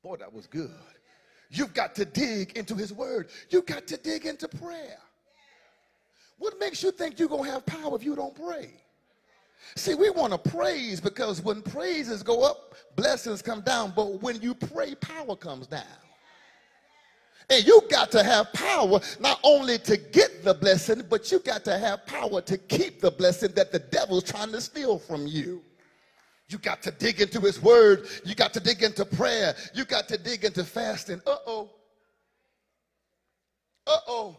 Boy, 0.00 0.16
that 0.16 0.32
was 0.32 0.46
good. 0.46 0.70
You've 1.50 1.74
got 1.74 1.94
to 1.96 2.04
dig 2.04 2.56
into 2.56 2.74
his 2.74 2.92
word. 2.92 3.28
You've 3.50 3.66
got 3.66 3.86
to 3.88 3.96
dig 3.96 4.26
into 4.26 4.48
prayer. 4.48 4.98
What 6.38 6.58
makes 6.58 6.82
you 6.82 6.90
think 6.90 7.18
you're 7.18 7.28
going 7.28 7.44
to 7.44 7.50
have 7.52 7.66
power 7.66 7.94
if 7.94 8.04
you 8.04 8.16
don't 8.16 8.34
pray? 8.34 8.70
See, 9.76 9.94
we 9.94 10.10
want 10.10 10.32
to 10.32 10.50
praise 10.50 11.00
because 11.00 11.42
when 11.42 11.62
praises 11.62 12.22
go 12.22 12.42
up, 12.42 12.74
blessings 12.96 13.40
come 13.40 13.60
down. 13.62 13.92
But 13.94 14.20
when 14.22 14.40
you 14.42 14.54
pray, 14.54 14.94
power 14.94 15.36
comes 15.36 15.66
down. 15.66 15.82
And 17.50 17.64
you 17.66 17.82
got 17.90 18.10
to 18.12 18.22
have 18.22 18.52
power 18.52 19.00
not 19.20 19.38
only 19.42 19.78
to 19.78 19.96
get 19.96 20.44
the 20.44 20.54
blessing, 20.54 21.02
but 21.08 21.30
you 21.30 21.38
got 21.40 21.64
to 21.64 21.78
have 21.78 22.06
power 22.06 22.40
to 22.40 22.56
keep 22.56 23.00
the 23.00 23.10
blessing 23.10 23.52
that 23.54 23.70
the 23.70 23.78
devil's 23.78 24.24
trying 24.24 24.52
to 24.52 24.60
steal 24.60 24.98
from 24.98 25.26
you. 25.26 25.62
You 26.48 26.58
got 26.58 26.82
to 26.82 26.90
dig 26.90 27.20
into 27.20 27.40
his 27.40 27.60
word. 27.62 28.06
You 28.24 28.34
got 28.34 28.52
to 28.54 28.60
dig 28.60 28.82
into 28.82 29.04
prayer. 29.04 29.54
You 29.74 29.84
got 29.84 30.08
to 30.08 30.18
dig 30.18 30.44
into 30.44 30.64
fasting. 30.64 31.20
Uh 31.26 31.36
oh. 31.46 31.70
Uh 33.86 33.98
oh. 34.06 34.36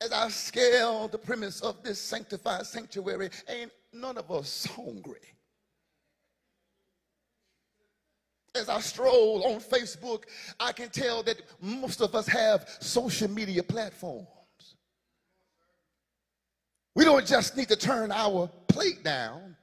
As 0.00 0.12
I 0.12 0.28
scale 0.30 1.08
the 1.08 1.18
premise 1.18 1.60
of 1.60 1.82
this 1.82 2.00
sanctified 2.00 2.66
sanctuary, 2.66 3.28
ain't 3.48 3.70
none 3.92 4.16
of 4.16 4.30
us 4.30 4.64
hungry. 4.64 5.20
As 8.54 8.68
I 8.68 8.80
stroll 8.80 9.44
on 9.44 9.60
Facebook, 9.60 10.24
I 10.58 10.72
can 10.72 10.88
tell 10.88 11.22
that 11.24 11.40
most 11.60 12.00
of 12.00 12.14
us 12.14 12.26
have 12.26 12.68
social 12.80 13.28
media 13.30 13.62
platforms. 13.62 14.26
We 16.96 17.04
don't 17.04 17.26
just 17.26 17.56
need 17.56 17.68
to 17.68 17.76
turn 17.76 18.10
our 18.10 18.50
plate 18.66 19.04
down, 19.04 19.56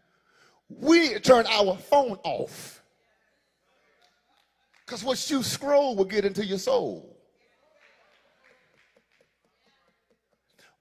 we 0.69 0.99
need 0.99 1.13
to 1.13 1.19
turn 1.19 1.45
our 1.47 1.77
phone 1.77 2.17
off. 2.23 2.83
Because 4.85 5.03
what 5.03 5.29
you 5.29 5.43
scroll 5.43 5.95
will 5.95 6.05
get 6.05 6.25
into 6.25 6.45
your 6.45 6.57
soul. 6.57 7.17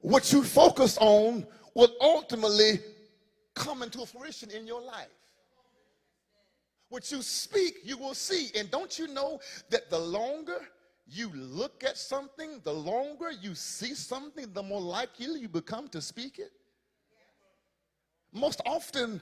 What 0.00 0.32
you 0.32 0.44
focus 0.44 0.96
on 1.00 1.46
will 1.74 1.92
ultimately 2.00 2.78
come 3.54 3.82
into 3.82 4.06
fruition 4.06 4.50
in 4.50 4.66
your 4.66 4.80
life. 4.80 5.08
What 6.88 7.10
you 7.10 7.22
speak, 7.22 7.78
you 7.82 7.96
will 7.96 8.14
see. 8.14 8.50
And 8.56 8.70
don't 8.70 8.96
you 8.98 9.08
know 9.08 9.40
that 9.70 9.90
the 9.90 9.98
longer 9.98 10.60
you 11.08 11.30
look 11.34 11.82
at 11.84 11.96
something, 11.96 12.60
the 12.62 12.72
longer 12.72 13.30
you 13.32 13.54
see 13.54 13.94
something, 13.94 14.52
the 14.52 14.62
more 14.62 14.80
likely 14.80 15.40
you 15.40 15.48
become 15.48 15.88
to 15.88 16.00
speak 16.00 16.38
it? 16.38 16.52
Most 18.32 18.60
often, 18.64 19.20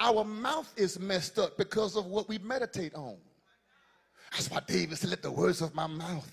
our 0.00 0.24
mouth 0.24 0.72
is 0.76 0.98
messed 0.98 1.38
up 1.38 1.56
because 1.58 1.96
of 1.96 2.06
what 2.06 2.28
we 2.28 2.38
meditate 2.38 2.94
on. 2.94 3.16
That's 4.32 4.50
why 4.50 4.60
David 4.66 4.98
said, 4.98 5.10
Let 5.10 5.22
the 5.22 5.30
words 5.30 5.60
of 5.60 5.74
my 5.74 5.86
mouth 5.86 6.30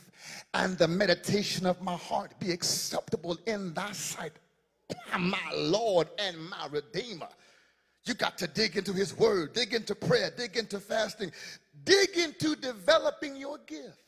and 0.54 0.78
the 0.78 0.88
meditation 0.88 1.66
of 1.66 1.82
my 1.82 1.96
heart 1.96 2.34
be 2.40 2.52
acceptable 2.52 3.38
in 3.46 3.74
thy 3.74 3.92
sight, 3.92 4.34
my 5.20 5.52
Lord 5.54 6.08
and 6.18 6.38
my 6.50 6.68
Redeemer. 6.72 7.30
You 8.06 8.14
got 8.14 8.38
to 8.38 8.48
dig 8.48 8.78
into 8.78 8.94
his 8.94 9.18
word, 9.18 9.54
dig 9.54 9.74
into 9.74 9.94
prayer, 9.94 10.32
dig 10.36 10.56
into 10.56 10.80
fasting, 10.80 11.32
dig 11.84 12.18
into 12.18 12.56
developing 12.56 13.36
your 13.36 13.58
gift. 13.68 14.00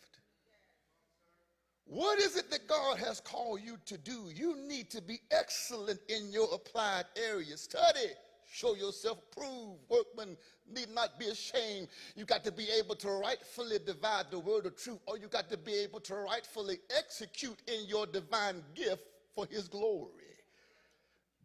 What 1.84 2.20
is 2.20 2.38
it 2.38 2.50
that 2.52 2.68
God 2.68 3.00
has 3.00 3.20
called 3.20 3.62
you 3.62 3.78
to 3.88 3.98
do? 3.98 4.30
You 4.34 4.56
need 4.68 4.90
to 4.92 5.02
be 5.02 5.20
excellent 5.32 6.00
in 6.08 6.32
your 6.32 6.48
applied 6.54 7.06
area. 7.18 7.58
Study, 7.58 8.12
show 8.52 8.76
yourself 8.76 9.20
prove. 9.32 9.78
Workmen 9.90 10.38
need 10.72 10.90
not 10.90 11.20
be 11.20 11.28
ashamed. 11.28 11.88
You 12.16 12.26
got 12.26 12.44
to 12.44 12.52
be 12.52 12.68
able 12.78 12.96
to 12.96 13.10
rightfully 13.10 13.78
divide 13.86 14.26
the 14.32 14.40
word 14.40 14.66
of 14.66 14.76
truth, 14.76 15.00
or 15.06 15.18
you 15.18 15.28
got 15.28 15.50
to 15.50 15.58
be 15.58 15.74
able 15.74 16.00
to 16.02 16.16
rightfully 16.16 16.80
execute 16.98 17.62
in 17.68 17.86
your 17.88 18.06
divine 18.06 18.64
gift 18.76 19.04
for 19.34 19.46
his 19.50 19.68
glory. 19.68 20.12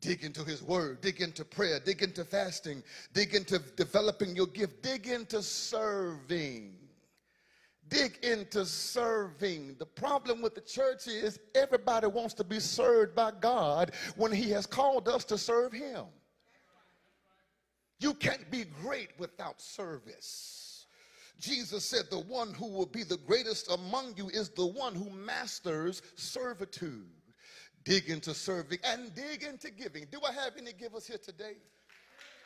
Dig 0.00 0.23
into 0.23 0.44
his 0.44 0.62
word, 0.62 1.00
dig 1.00 1.23
into 1.23 1.44
prayer, 1.44 1.80
dig 1.80 2.02
into 2.02 2.25
fasting, 2.25 2.82
dig 3.12 3.34
into 3.34 3.58
developing 3.76 4.37
your 4.37 4.46
gift, 4.46 4.82
dig 4.82 5.06
into 5.06 5.42
serving. 5.42 6.76
Dig 7.88 8.18
into 8.23 8.64
serving. 8.64 9.76
The 9.78 9.87
problem 9.87 10.40
with 10.40 10.54
the 10.54 10.61
church 10.62 11.06
is 11.06 11.38
everybody 11.54 12.06
wants 12.06 12.34
to 12.34 12.44
be 12.44 12.58
served 12.58 13.14
by 13.14 13.32
God 13.40 13.92
when 14.16 14.32
he 14.32 14.50
has 14.50 14.66
called 14.66 15.08
us 15.08 15.25
to 15.26 15.38
serve 15.38 15.73
him. 15.73 16.04
You 18.04 18.12
can't 18.12 18.50
be 18.50 18.64
great 18.82 19.08
without 19.18 19.62
service. 19.62 20.84
Jesus 21.40 21.87
said, 21.87 22.11
The 22.11 22.20
one 22.20 22.52
who 22.52 22.68
will 22.68 22.84
be 22.84 23.02
the 23.02 23.16
greatest 23.16 23.70
among 23.70 24.12
you 24.18 24.28
is 24.28 24.50
the 24.50 24.66
one 24.66 24.94
who 24.94 25.08
masters 25.08 26.02
servitude 26.14 27.08
dig 27.84 28.11
into 28.11 28.34
serving, 28.34 28.78
and 28.84 29.14
dig 29.14 29.42
into 29.42 29.70
giving. 29.70 30.06
Do 30.12 30.20
I 30.26 30.32
have 30.32 30.52
any 30.58 30.75
givers 30.75 31.06
here 31.06 31.18
today? 31.18 31.56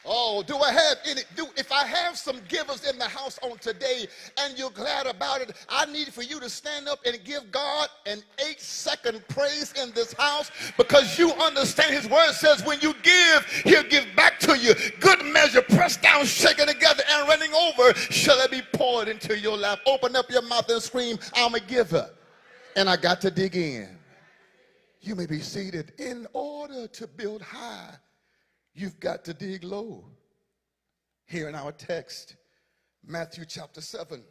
Oh, 0.04 0.42
do 0.46 0.56
I 0.56 0.72
have 0.72 0.98
any? 1.06 1.22
Do 1.36 1.46
if 1.56 1.72
I 1.72 1.84
have 1.84 2.16
some 2.16 2.40
givers 2.48 2.88
in 2.88 2.98
the 2.98 3.04
house 3.04 3.38
on 3.42 3.58
today 3.58 4.06
and 4.38 4.58
you're 4.58 4.70
glad 4.70 5.06
about 5.06 5.40
it, 5.40 5.56
I 5.68 5.86
need 5.86 6.08
for 6.08 6.22
you 6.22 6.38
to 6.40 6.48
stand 6.48 6.88
up 6.88 7.00
and 7.04 7.22
give 7.24 7.50
God 7.50 7.88
an 8.06 8.22
eight 8.46 8.60
second 8.60 9.26
praise 9.28 9.72
in 9.72 9.92
this 9.92 10.12
house 10.12 10.50
because 10.76 11.18
you 11.18 11.32
understand 11.32 11.94
His 11.94 12.08
word 12.08 12.32
says 12.32 12.64
when 12.64 12.80
you 12.80 12.94
give, 13.02 13.44
He'll 13.64 13.82
give 13.82 14.06
back 14.14 14.38
to 14.40 14.56
you. 14.56 14.74
Good 15.00 15.24
measure, 15.26 15.62
pressed 15.62 16.00
down, 16.00 16.24
shaken 16.26 16.68
together, 16.68 17.02
and 17.10 17.28
running 17.28 17.52
over, 17.52 17.94
shall 17.94 18.40
it 18.40 18.50
be 18.50 18.62
poured 18.72 19.08
into 19.08 19.38
your 19.38 19.56
lap. 19.56 19.80
Open 19.86 20.14
up 20.16 20.30
your 20.30 20.42
mouth 20.42 20.68
and 20.70 20.82
scream, 20.82 21.18
I'm 21.34 21.54
a 21.54 21.60
giver. 21.60 22.08
And 22.76 22.88
I 22.88 22.96
got 22.96 23.20
to 23.22 23.30
dig 23.30 23.56
in. 23.56 23.98
You 25.00 25.14
may 25.16 25.26
be 25.26 25.40
seated. 25.40 25.92
In 25.98 26.26
order 26.32 26.86
to 26.86 27.06
build 27.06 27.42
high, 27.42 27.94
you've 28.78 29.00
got 29.00 29.24
to 29.24 29.34
dig 29.34 29.64
low. 29.64 30.04
Here 31.26 31.48
in 31.48 31.54
our 31.54 31.72
text, 31.72 32.36
Matthew 33.04 33.44
chapter 33.44 33.80
7, 33.80 34.22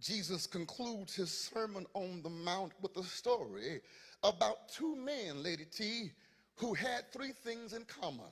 Jesus 0.00 0.46
concludes 0.46 1.14
his 1.14 1.30
Sermon 1.30 1.86
on 1.94 2.22
the 2.22 2.30
Mount 2.30 2.72
with 2.82 2.96
a 2.96 3.02
story 3.02 3.80
about 4.22 4.68
two 4.68 4.94
men, 4.96 5.42
Lady 5.42 5.64
T, 5.64 6.12
who 6.56 6.74
had 6.74 7.10
three 7.12 7.32
things 7.32 7.72
in 7.72 7.84
common. 7.84 8.26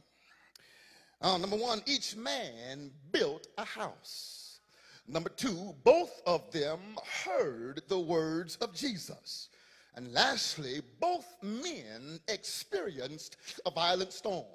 Uh, 1.20 1.38
number 1.38 1.56
one, 1.56 1.80
each 1.86 2.14
man 2.14 2.90
built 3.10 3.48
a 3.56 3.64
house. 3.64 4.60
Number 5.08 5.30
two, 5.30 5.74
both 5.82 6.20
of 6.26 6.50
them 6.52 6.80
heard 7.24 7.82
the 7.88 7.98
words 7.98 8.56
of 8.56 8.74
Jesus. 8.74 9.48
And 9.94 10.12
lastly, 10.12 10.82
both 11.00 11.26
men 11.42 12.20
experienced 12.28 13.36
a 13.66 13.70
violent 13.70 14.12
storm. 14.12 14.46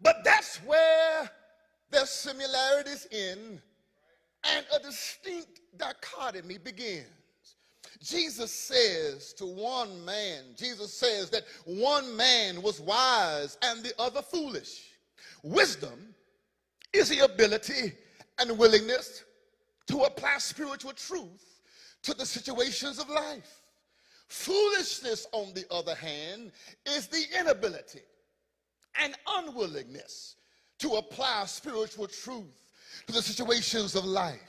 But 0.00 0.22
that's 0.24 0.58
where 0.58 1.30
there's 1.90 2.10
similarities 2.10 3.06
in 3.10 3.60
and 4.44 4.66
a 4.74 4.78
distinct 4.80 5.60
dichotomy 5.76 6.58
begins. 6.58 7.06
Jesus 8.02 8.52
says 8.52 9.32
to 9.34 9.46
one 9.46 10.04
man, 10.04 10.44
Jesus 10.56 10.92
says 10.92 11.30
that 11.30 11.44
one 11.64 12.16
man 12.16 12.62
was 12.62 12.80
wise 12.80 13.58
and 13.62 13.82
the 13.82 13.92
other 13.98 14.22
foolish. 14.22 14.84
Wisdom 15.42 16.14
is 16.92 17.08
the 17.08 17.24
ability 17.24 17.92
and 18.38 18.56
willingness 18.56 19.24
to 19.88 20.02
apply 20.02 20.38
spiritual 20.38 20.92
truth 20.92 21.60
to 22.02 22.14
the 22.14 22.24
situations 22.24 22.98
of 22.98 23.08
life. 23.08 23.62
Foolishness, 24.28 25.26
on 25.32 25.52
the 25.54 25.64
other 25.70 25.94
hand, 25.94 26.52
is 26.86 27.08
the 27.08 27.24
inability 27.40 28.02
and 28.94 29.14
unwillingness 29.26 30.36
to 30.78 30.94
apply 30.94 31.44
spiritual 31.46 32.06
truth 32.06 32.72
to 33.06 33.12
the 33.12 33.22
situations 33.22 33.94
of 33.94 34.04
life. 34.04 34.40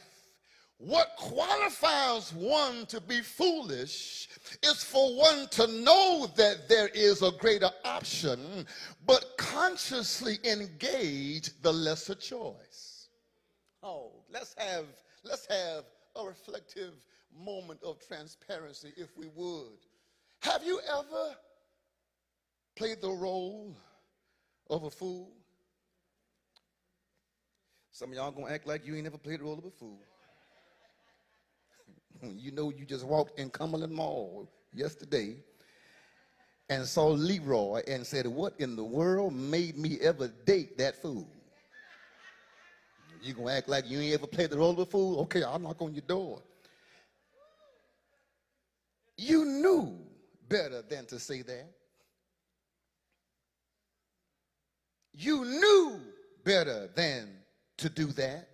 What 0.78 1.10
qualifies 1.18 2.34
one 2.34 2.86
to 2.86 3.02
be 3.02 3.20
foolish 3.20 4.30
is 4.64 4.82
for 4.82 5.14
one 5.18 5.50
to 5.50 5.68
know 5.68 6.28
that 6.38 6.70
there 6.70 6.88
is 6.88 7.22
a 7.22 7.32
greater 7.32 7.70
option, 7.84 8.66
but 9.06 9.26
consciously 9.38 10.40
engage 10.46 11.50
the 11.62 11.74
lesser 11.74 12.16
choice. 12.16 13.10
Oh, 13.84 14.12
let's 14.32 14.56
have 14.58 14.86
let's 15.24 15.46
have 15.48 15.84
a 16.16 16.26
reflective 16.26 16.94
moment 17.38 17.82
of 17.84 18.00
transparency 18.08 18.94
if 18.96 19.18
we 19.18 19.28
would. 19.36 19.80
Have 20.42 20.64
you 20.64 20.80
ever 20.90 21.36
played 22.78 23.02
the 23.02 23.12
role 23.12 23.76
of 24.70 24.84
a 24.84 24.90
fool? 24.90 25.32
Some 27.92 28.12
of 28.12 28.16
y'all 28.16 28.32
gonna 28.32 28.52
act 28.54 28.68
like 28.68 28.86
you 28.86 28.96
ain't 28.96 29.04
never 29.04 29.18
played 29.18 29.40
the 29.40 29.44
role 29.44 29.58
of 29.58 29.66
a 29.66 29.72
fool. 29.72 30.00
you 32.24 32.52
know 32.52 32.70
you 32.70 32.86
just 32.86 33.06
walked 33.06 33.40
in 33.40 33.50
Cumberland 33.50 33.94
Mall 33.94 34.50
yesterday 34.74 35.38
and 36.70 36.86
saw 36.86 37.08
Leroy 37.08 37.82
and 37.88 38.06
said, 38.06 38.28
What 38.28 38.54
in 38.60 38.76
the 38.76 38.84
world 38.84 39.34
made 39.34 39.78
me 39.78 39.98
ever 40.02 40.28
date 40.46 40.78
that 40.78 41.02
fool? 41.02 41.28
You 43.22 43.34
gonna 43.34 43.52
act 43.52 43.68
like 43.68 43.90
you 43.90 44.00
ain't 44.00 44.14
ever 44.14 44.28
played 44.28 44.52
the 44.52 44.58
role 44.58 44.72
of 44.72 44.80
a 44.80 44.86
fool? 44.86 45.20
Okay, 45.22 45.44
I'll 45.44 45.60
knock 45.60 45.82
on 45.82 45.94
your 45.94 46.04
door. 46.08 46.42
You 49.18 49.44
knew 49.44 50.00
better 50.48 50.82
than 50.82 51.06
to 51.08 51.20
say 51.20 51.42
that. 51.42 51.70
You 55.22 55.44
knew 55.44 56.00
better 56.46 56.90
than 56.96 57.28
to 57.80 57.90
do 57.90 58.06
that. 58.14 58.48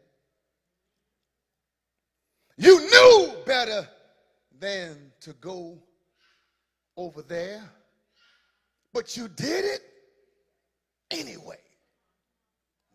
You 2.58 2.80
knew 2.80 3.34
better 3.46 3.88
than 4.60 5.12
to 5.22 5.34
go 5.34 5.78
over 6.98 7.22
there, 7.22 7.62
but 8.94 9.16
you 9.16 9.28
did 9.28 9.64
it 9.64 9.82
anyway. 11.12 11.60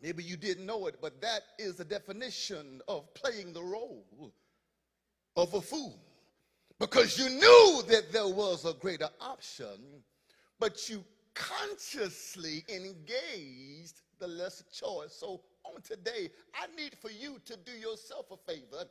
Maybe 0.02 0.24
you 0.24 0.36
didn't 0.36 0.66
know 0.66 0.88
it, 0.88 0.96
but 1.00 1.20
that 1.20 1.42
is 1.56 1.76
the 1.76 1.84
definition 1.84 2.80
of 2.88 3.14
playing 3.14 3.52
the 3.52 3.62
role 3.62 4.32
of 5.36 5.54
a 5.54 5.60
fool. 5.60 5.96
Because 6.80 7.16
you 7.16 7.30
knew 7.30 7.82
that 7.86 8.10
there 8.10 8.26
was 8.26 8.64
a 8.64 8.72
greater 8.72 9.10
option, 9.20 10.02
but 10.58 10.88
you 10.88 11.04
consciously 11.40 12.64
engaged 12.68 14.02
the 14.18 14.26
lesser 14.26 14.64
choice. 14.72 15.12
So 15.12 15.40
on 15.64 15.80
today, 15.82 16.30
I 16.54 16.66
need 16.76 16.94
for 17.00 17.10
you 17.10 17.40
to 17.46 17.56
do 17.56 17.72
yourself 17.72 18.26
a 18.30 18.36
favor 18.36 18.84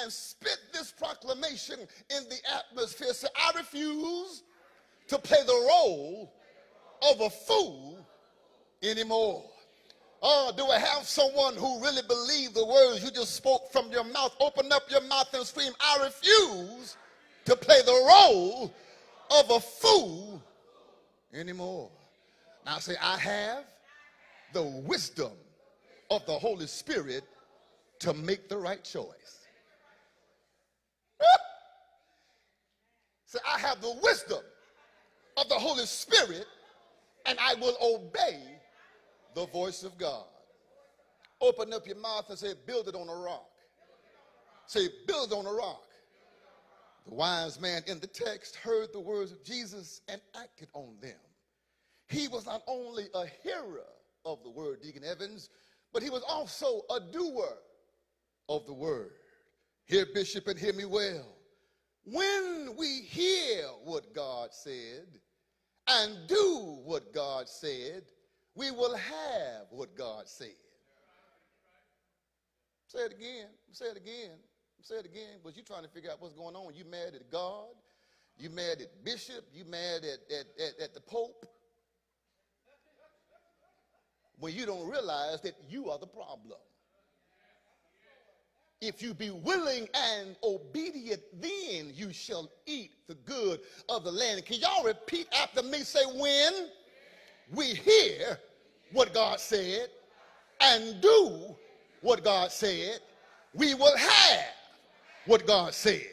and 0.00 0.12
spit 0.12 0.58
this 0.72 0.90
proclamation 0.90 1.78
in 1.80 2.24
the 2.28 2.38
atmosphere. 2.54 3.12
Say, 3.12 3.28
I 3.36 3.58
refuse 3.58 4.42
to 5.08 5.18
play 5.18 5.42
the 5.46 5.52
role 5.52 6.32
of 7.10 7.20
a 7.20 7.30
fool 7.30 8.04
anymore. 8.82 9.44
Oh, 10.24 10.52
do 10.56 10.64
I 10.66 10.78
have 10.78 11.06
someone 11.06 11.56
who 11.56 11.82
really 11.82 12.02
believes 12.06 12.52
the 12.52 12.64
words 12.64 13.02
you 13.02 13.10
just 13.10 13.34
spoke 13.34 13.72
from 13.72 13.90
your 13.90 14.04
mouth? 14.04 14.34
Open 14.40 14.70
up 14.72 14.82
your 14.88 15.02
mouth 15.02 15.32
and 15.34 15.44
scream, 15.44 15.72
I 15.80 16.04
refuse 16.04 16.96
to 17.44 17.56
play 17.56 17.80
the 17.84 17.92
role 17.92 18.72
of 19.30 19.50
a 19.50 19.60
fool 19.60 20.42
anymore. 21.34 21.90
Now 22.64 22.78
say, 22.78 22.94
I 23.00 23.16
have 23.18 23.64
the 24.52 24.62
wisdom 24.62 25.32
of 26.10 26.24
the 26.26 26.32
Holy 26.32 26.66
Spirit 26.66 27.24
to 28.00 28.12
make 28.12 28.48
the 28.48 28.56
right 28.58 28.82
choice. 28.84 29.46
Say, 33.26 33.38
I 33.50 33.58
have 33.58 33.80
the 33.80 33.94
wisdom 34.02 34.42
of 35.36 35.48
the 35.48 35.54
Holy 35.54 35.86
Spirit 35.86 36.46
and 37.26 37.38
I 37.40 37.54
will 37.54 37.76
obey 37.82 38.40
the 39.34 39.46
voice 39.46 39.82
of 39.84 39.96
God. 39.96 40.24
Open 41.40 41.72
up 41.72 41.86
your 41.86 41.96
mouth 41.96 42.28
and 42.28 42.38
say, 42.38 42.54
build 42.66 42.88
it 42.88 42.94
on 42.94 43.08
a 43.08 43.14
rock. 43.14 43.48
Say, 44.66 44.88
build 45.06 45.32
on 45.32 45.46
a 45.46 45.52
rock. 45.52 45.82
The 47.06 47.14
wise 47.14 47.60
man 47.60 47.82
in 47.86 48.00
the 48.00 48.06
text 48.06 48.56
heard 48.56 48.92
the 48.92 49.00
words 49.00 49.32
of 49.32 49.42
Jesus 49.44 50.00
and 50.08 50.20
acted 50.40 50.68
on 50.72 50.96
them. 51.00 51.18
He 52.08 52.28
was 52.28 52.46
not 52.46 52.62
only 52.66 53.06
a 53.14 53.26
hearer 53.42 53.86
of 54.24 54.42
the 54.42 54.50
word, 54.50 54.82
Deacon 54.82 55.02
Evans, 55.04 55.50
but 55.92 56.02
he 56.02 56.10
was 56.10 56.22
also 56.22 56.82
a 56.90 57.00
doer 57.00 57.58
of 58.48 58.66
the 58.66 58.72
word. 58.72 59.12
Hear, 59.86 60.06
Bishop, 60.14 60.46
and 60.46 60.58
hear 60.58 60.72
me 60.72 60.84
well. 60.84 61.36
When 62.04 62.74
we 62.76 63.02
hear 63.02 63.64
what 63.84 64.14
God 64.14 64.52
said 64.52 65.06
and 65.88 66.16
do 66.28 66.78
what 66.84 67.12
God 67.12 67.48
said, 67.48 68.04
we 68.54 68.70
will 68.70 68.94
have 68.94 69.66
what 69.70 69.96
God 69.96 70.28
said. 70.28 70.54
Say 72.86 72.98
it 73.00 73.12
again. 73.12 73.48
Say 73.70 73.86
it 73.86 73.96
again. 73.96 74.38
Say 74.82 74.96
it 74.96 75.06
again. 75.06 75.38
But 75.42 75.56
you're 75.56 75.64
trying 75.64 75.84
to 75.84 75.88
figure 75.88 76.10
out 76.10 76.20
what's 76.20 76.34
going 76.34 76.54
on. 76.56 76.74
You 76.74 76.84
mad 76.84 77.14
at 77.14 77.30
God? 77.30 77.66
You 78.36 78.50
mad 78.50 78.80
at 78.80 79.04
Bishop? 79.04 79.44
You 79.52 79.64
mad 79.64 80.04
at, 80.04 80.18
at, 80.34 80.46
at, 80.58 80.80
at 80.82 80.94
the 80.94 81.00
Pope? 81.00 81.46
when 84.42 84.52
you 84.52 84.66
don't 84.66 84.90
realize 84.90 85.40
that 85.40 85.54
you 85.68 85.88
are 85.88 86.00
the 86.00 86.06
problem. 86.06 86.58
If 88.80 89.00
you 89.00 89.14
be 89.14 89.30
willing 89.30 89.86
and 89.94 90.34
obedient, 90.42 91.22
then 91.40 91.92
you 91.94 92.12
shall 92.12 92.50
eat 92.66 92.90
the 93.06 93.14
good 93.14 93.60
of 93.88 94.02
the 94.02 94.10
land. 94.10 94.44
Can 94.44 94.58
y'all 94.58 94.82
repeat 94.82 95.28
after 95.32 95.62
me? 95.62 95.78
Say, 95.84 96.04
when 96.16 96.70
we 97.54 97.66
hear 97.66 98.36
what 98.90 99.14
God 99.14 99.38
said 99.38 99.86
and 100.60 101.00
do 101.00 101.54
what 102.00 102.24
God 102.24 102.50
said, 102.50 102.98
we 103.54 103.74
will 103.74 103.96
have 103.96 104.44
what 105.26 105.46
God 105.46 105.74
said. 105.74 106.06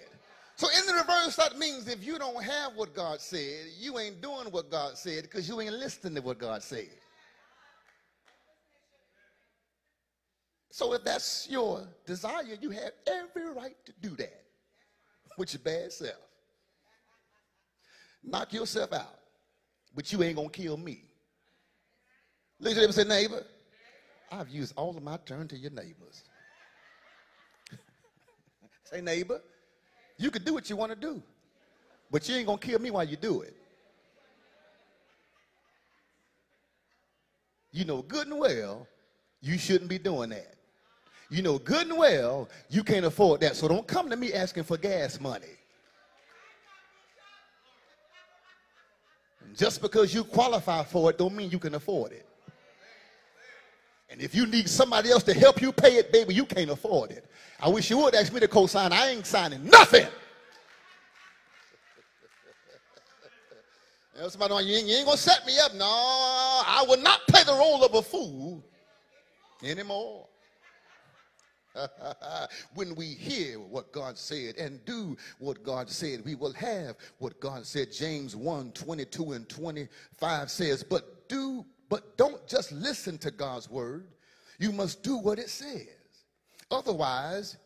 So 0.55 0.67
in 0.77 0.85
the 0.85 0.93
reverse, 0.93 1.37
that 1.37 1.57
means 1.57 1.87
if 1.87 2.05
you 2.05 2.19
don't 2.19 2.43
have 2.43 2.73
what 2.75 2.93
God 2.93 3.21
said, 3.21 3.67
you 3.79 3.97
ain't 3.97 4.21
doing 4.21 4.51
what 4.51 4.69
God 4.69 4.97
said 4.97 5.23
because 5.23 5.47
you 5.47 5.61
ain't 5.61 5.73
listening 5.73 6.15
to 6.15 6.21
what 6.21 6.37
God 6.37 6.61
said. 6.61 6.89
So 10.71 10.93
if 10.93 11.03
that's 11.03 11.47
your 11.49 11.87
desire, 12.05 12.57
you 12.59 12.69
have 12.71 12.91
every 13.07 13.49
right 13.53 13.75
to 13.85 13.93
do 14.01 14.15
that 14.17 14.43
with 15.37 15.53
your 15.53 15.61
bad 15.61 15.91
self. 15.91 16.15
Knock 18.23 18.53
yourself 18.53 18.91
out, 18.93 19.19
but 19.95 20.11
you 20.11 20.21
ain't 20.23 20.35
gonna 20.35 20.49
kill 20.49 20.77
me. 20.77 21.05
Look 22.59 22.73
at 22.73 22.75
them 22.75 22.85
and 22.85 22.93
say, 22.93 23.03
neighbor, 23.05 23.43
I've 24.31 24.49
used 24.49 24.73
all 24.75 24.95
of 24.95 25.01
my 25.01 25.17
turn 25.25 25.47
to 25.47 25.57
your 25.57 25.71
neighbors. 25.71 26.23
Say, 28.89 29.01
neighbor, 29.01 29.41
you 30.17 30.31
can 30.31 30.43
do 30.43 30.53
what 30.53 30.69
you 30.69 30.75
want 30.75 30.91
to 30.91 30.95
do, 30.95 31.21
but 32.11 32.27
you 32.27 32.35
ain't 32.35 32.47
gonna 32.47 32.57
kill 32.57 32.79
me 32.79 32.91
while 32.91 33.03
you 33.03 33.15
do 33.15 33.41
it. 33.41 33.55
You 37.71 37.85
know 37.85 38.01
good 38.01 38.27
and 38.27 38.39
well 38.39 38.87
you 39.41 39.57
shouldn't 39.57 39.89
be 39.89 39.99
doing 39.99 40.31
that. 40.31 40.55
You 41.29 41.43
know 41.43 41.59
good 41.59 41.87
and 41.87 41.97
well 41.97 42.49
you 42.69 42.83
can't 42.83 43.05
afford 43.05 43.41
that. 43.41 43.55
So 43.55 43.67
don't 43.67 43.85
come 43.87 44.09
to 44.09 44.15
me 44.15 44.33
asking 44.33 44.63
for 44.63 44.75
gas 44.75 45.19
money. 45.19 45.45
Just 49.55 49.81
because 49.81 50.13
you 50.13 50.23
qualify 50.23 50.83
for 50.83 51.11
it 51.11 51.17
don't 51.17 51.35
mean 51.35 51.51
you 51.51 51.59
can 51.59 51.75
afford 51.75 52.11
it. 52.11 52.25
And 54.09 54.21
if 54.21 54.33
you 54.33 54.45
need 54.47 54.67
somebody 54.67 55.11
else 55.11 55.23
to 55.23 55.33
help 55.33 55.61
you 55.61 55.71
pay 55.71 55.97
it, 55.97 56.11
baby, 56.11 56.33
you 56.33 56.45
can't 56.45 56.71
afford 56.71 57.11
it. 57.11 57.25
I 57.59 57.69
wish 57.69 57.89
you 57.89 57.97
would 57.99 58.15
ask 58.15 58.33
me 58.33 58.39
to 58.39 58.47
co-sign. 58.47 58.91
I 58.91 59.09
ain't 59.09 59.25
signing 59.25 59.63
nothing. 59.65 60.07
you 64.15 64.21
know, 64.21 64.29
somebody, 64.29 64.65
you 64.65 64.77
ain't, 64.77 64.87
you 64.87 64.95
ain't 64.95 65.05
gonna 65.05 65.17
set 65.17 65.45
me 65.45 65.59
up. 65.59 65.75
No, 65.75 65.85
I 65.85 66.83
will 66.87 67.01
not 67.01 67.27
play 67.27 67.43
the 67.43 67.53
role 67.53 67.83
of 67.83 67.93
a 67.93 68.01
fool 68.01 68.63
anymore. 69.63 70.25
when 72.73 72.95
we 72.95 73.05
hear 73.05 73.59
what 73.59 73.91
God 73.91 74.17
said 74.17 74.55
and 74.57 74.83
do 74.85 75.15
what 75.37 75.63
God 75.63 75.89
said, 75.89 76.23
we 76.25 76.35
will 76.35 76.53
have 76.53 76.95
what 77.19 77.39
God 77.39 77.65
said. 77.65 77.91
James 77.91 78.35
1 78.35 78.71
22 78.71 79.33
and 79.33 79.47
25 79.47 80.49
says, 80.51 80.83
But 80.83 81.29
do, 81.29 81.65
but 81.89 82.15
don't 82.17 82.47
just 82.47 82.71
listen 82.71 83.17
to 83.17 83.31
God's 83.31 83.69
word, 83.69 84.07
you 84.59 84.71
must 84.71 85.01
do 85.03 85.17
what 85.17 85.39
it 85.39 85.49
says. 85.49 85.87
Otherwise, 86.69 87.57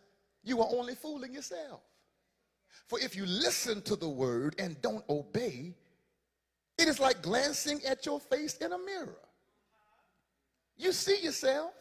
you 0.43 0.61
are 0.61 0.69
only 0.71 0.95
fooling 0.95 1.33
yourself. 1.33 1.81
For 2.87 2.99
if 2.99 3.15
you 3.15 3.25
listen 3.25 3.81
to 3.83 3.95
the 3.95 4.07
word 4.07 4.55
and 4.57 4.81
don't 4.81 5.03
obey, 5.09 5.73
it 6.77 6.87
is 6.87 6.99
like 6.99 7.21
glancing 7.21 7.81
at 7.85 8.05
your 8.05 8.19
face 8.19 8.57
in 8.57 8.71
a 8.71 8.77
mirror. 8.77 9.17
You 10.77 10.91
see 10.91 11.19
yourself, 11.21 11.73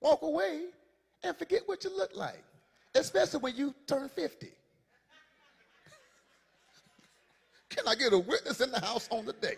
walk 0.00 0.22
away, 0.22 0.66
and 1.22 1.36
forget 1.36 1.62
what 1.66 1.84
you 1.84 1.96
look 1.96 2.16
like, 2.16 2.42
especially 2.94 3.40
when 3.40 3.56
you 3.56 3.74
turn 3.86 4.08
50. 4.08 4.48
Can 7.68 7.86
I 7.86 7.94
get 7.94 8.12
a 8.12 8.18
witness 8.18 8.60
in 8.60 8.70
the 8.70 8.80
house 8.80 9.08
on 9.10 9.24
the 9.24 9.32
day? 9.34 9.56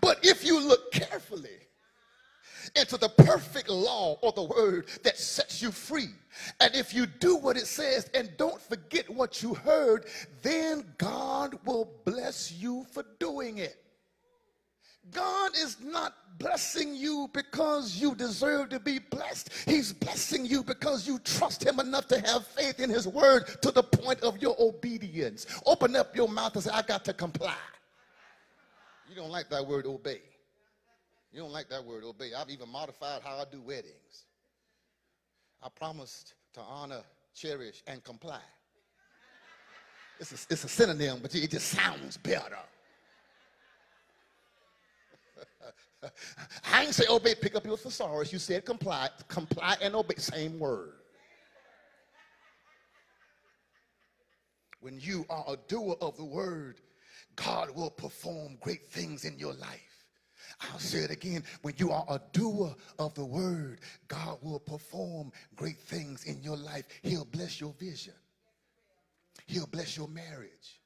But 0.00 0.18
if 0.22 0.44
you 0.44 0.60
look 0.60 0.92
carefully 0.92 1.50
into 2.76 2.96
the 2.96 3.08
perfect 3.08 3.68
law 3.68 4.18
or 4.22 4.32
the 4.32 4.42
word 4.42 4.88
that 5.02 5.18
sets 5.18 5.62
you 5.62 5.70
free, 5.70 6.10
and 6.60 6.74
if 6.74 6.94
you 6.94 7.06
do 7.06 7.36
what 7.36 7.56
it 7.56 7.66
says 7.66 8.10
and 8.14 8.30
don't 8.36 8.60
forget 8.60 9.08
what 9.08 9.42
you 9.42 9.54
heard, 9.54 10.06
then 10.42 10.84
God 10.98 11.58
will 11.64 11.90
bless 12.04 12.52
you 12.52 12.86
for 12.92 13.04
doing 13.18 13.58
it. 13.58 13.84
God 15.12 15.52
is 15.56 15.76
not 15.82 16.14
blessing 16.38 16.94
you 16.94 17.28
because 17.32 17.96
you 18.00 18.14
deserve 18.14 18.70
to 18.70 18.80
be 18.80 18.98
blessed. 18.98 19.50
He's 19.66 19.92
blessing 19.92 20.46
you 20.46 20.62
because 20.62 21.06
you 21.06 21.18
trust 21.20 21.64
Him 21.64 21.78
enough 21.78 22.08
to 22.08 22.20
have 22.20 22.46
faith 22.46 22.80
in 22.80 22.88
His 22.88 23.06
word 23.06 23.46
to 23.62 23.70
the 23.70 23.82
point 23.82 24.20
of 24.22 24.40
your 24.40 24.56
obedience. 24.58 25.46
Open 25.66 25.94
up 25.94 26.16
your 26.16 26.28
mouth 26.28 26.54
and 26.54 26.64
say, 26.64 26.70
I 26.72 26.82
got 26.82 27.04
to 27.04 27.12
comply. 27.12 27.54
You 29.08 29.14
don't 29.14 29.30
like 29.30 29.48
that 29.50 29.66
word 29.66 29.86
obey. 29.86 30.20
You 31.32 31.40
don't 31.40 31.52
like 31.52 31.68
that 31.68 31.84
word 31.84 32.04
obey. 32.04 32.32
I've 32.34 32.50
even 32.50 32.68
modified 32.68 33.22
how 33.22 33.36
I 33.36 33.44
do 33.50 33.60
weddings. 33.60 34.24
I 35.62 35.68
promised 35.68 36.34
to 36.54 36.60
honor, 36.60 37.02
cherish, 37.34 37.82
and 37.86 38.02
comply. 38.04 38.40
It's 40.20 40.32
a, 40.32 40.52
it's 40.52 40.64
a 40.64 40.68
synonym, 40.68 41.18
but 41.20 41.34
it 41.34 41.50
just 41.50 41.68
sounds 41.68 42.16
better. 42.18 42.58
I 46.72 46.84
ain't 46.84 46.94
say 46.94 47.06
obey, 47.08 47.34
pick 47.34 47.56
up 47.56 47.66
your 47.66 47.76
thesaurus. 47.76 48.32
You 48.32 48.38
said 48.38 48.64
comply, 48.64 49.08
comply 49.26 49.76
and 49.82 49.96
obey, 49.96 50.14
same 50.16 50.58
word. 50.58 50.92
When 54.80 55.00
you 55.00 55.24
are 55.30 55.44
a 55.48 55.56
doer 55.66 55.96
of 56.00 56.16
the 56.16 56.24
word, 56.24 56.80
God 57.36 57.70
will 57.74 57.90
perform 57.90 58.58
great 58.60 58.86
things 58.86 59.24
in 59.24 59.38
your 59.38 59.54
life. 59.54 59.80
I'll 60.60 60.78
say 60.78 60.98
it 61.00 61.10
again. 61.10 61.42
When 61.62 61.74
you 61.78 61.90
are 61.90 62.04
a 62.08 62.20
doer 62.32 62.74
of 62.98 63.14
the 63.14 63.24
word, 63.24 63.80
God 64.08 64.38
will 64.42 64.60
perform 64.60 65.32
great 65.56 65.78
things 65.78 66.24
in 66.24 66.42
your 66.42 66.56
life. 66.56 66.84
He'll 67.02 67.24
bless 67.24 67.60
your 67.60 67.74
vision. 67.78 68.14
He'll 69.46 69.66
bless 69.66 69.96
your 69.96 70.08
marriage. 70.08 70.80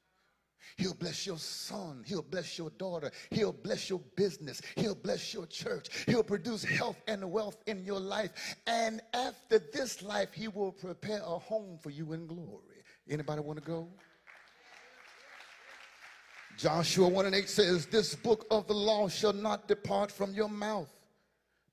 He'll 0.77 0.93
bless 0.93 1.25
your 1.27 1.37
son. 1.37 2.03
He'll 2.07 2.21
bless 2.21 2.57
your 2.57 2.69
daughter. 2.71 3.11
He'll 3.31 3.51
bless 3.51 3.89
your 3.89 3.99
business. 4.15 4.61
He'll 4.75 4.95
bless 4.95 5.33
your 5.33 5.45
church. 5.45 6.05
He'll 6.05 6.23
produce 6.23 6.63
health 6.63 7.01
and 7.07 7.29
wealth 7.31 7.57
in 7.67 7.83
your 7.83 7.99
life. 7.99 8.55
And 8.65 9.01
after 9.13 9.59
this 9.59 10.01
life, 10.01 10.29
he 10.33 10.47
will 10.47 10.71
prepare 10.71 11.19
a 11.19 11.37
home 11.37 11.77
for 11.81 11.89
you 11.89 12.13
in 12.13 12.27
glory. 12.27 12.83
Anybody 13.09 13.41
want 13.41 13.59
to 13.59 13.65
go? 13.65 13.89
Joshua 16.59 17.07
1 17.07 17.27
and 17.27 17.35
8 17.35 17.47
says, 17.47 17.85
This 17.85 18.15
book 18.15 18.45
of 18.51 18.67
the 18.67 18.73
law 18.73 19.07
shall 19.07 19.31
not 19.31 19.69
depart 19.69 20.11
from 20.11 20.33
your 20.33 20.49
mouth, 20.49 20.91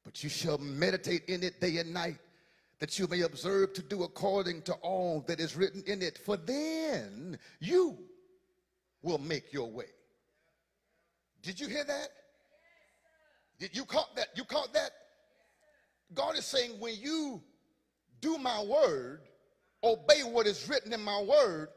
but 0.04 0.22
you 0.22 0.30
shall 0.30 0.58
meditate 0.58 1.24
in 1.26 1.42
it 1.42 1.60
day 1.60 1.78
and 1.78 1.92
night, 1.92 2.18
that 2.78 2.96
you 2.96 3.08
may 3.08 3.22
observe 3.22 3.72
to 3.72 3.82
do 3.82 4.04
according 4.04 4.62
to 4.62 4.74
all 4.74 5.24
that 5.26 5.40
is 5.40 5.56
written 5.56 5.82
in 5.88 6.02
it. 6.02 6.18
For 6.18 6.36
then 6.36 7.36
you 7.58 7.98
will 9.02 9.18
make 9.18 9.52
your 9.52 9.68
way. 9.68 9.86
Did 11.42 11.58
you 11.58 11.66
hear 11.66 11.82
that? 11.82 12.08
Did 13.58 13.76
you 13.76 13.84
caught 13.84 14.14
that? 14.14 14.28
You 14.36 14.44
caught 14.44 14.72
that? 14.72 14.90
God 16.14 16.38
is 16.38 16.46
saying, 16.46 16.78
when 16.78 16.94
you 16.94 17.42
do 18.20 18.38
my 18.38 18.62
word, 18.62 19.22
obey 19.82 20.20
what 20.20 20.46
is 20.46 20.68
written 20.68 20.92
in 20.92 21.02
my 21.02 21.20
word, 21.20 21.70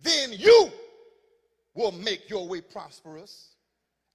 then 0.00 0.32
you 0.32 0.70
will 1.74 1.92
make 1.92 2.28
your 2.28 2.46
way 2.46 2.60
prosperous 2.60 3.56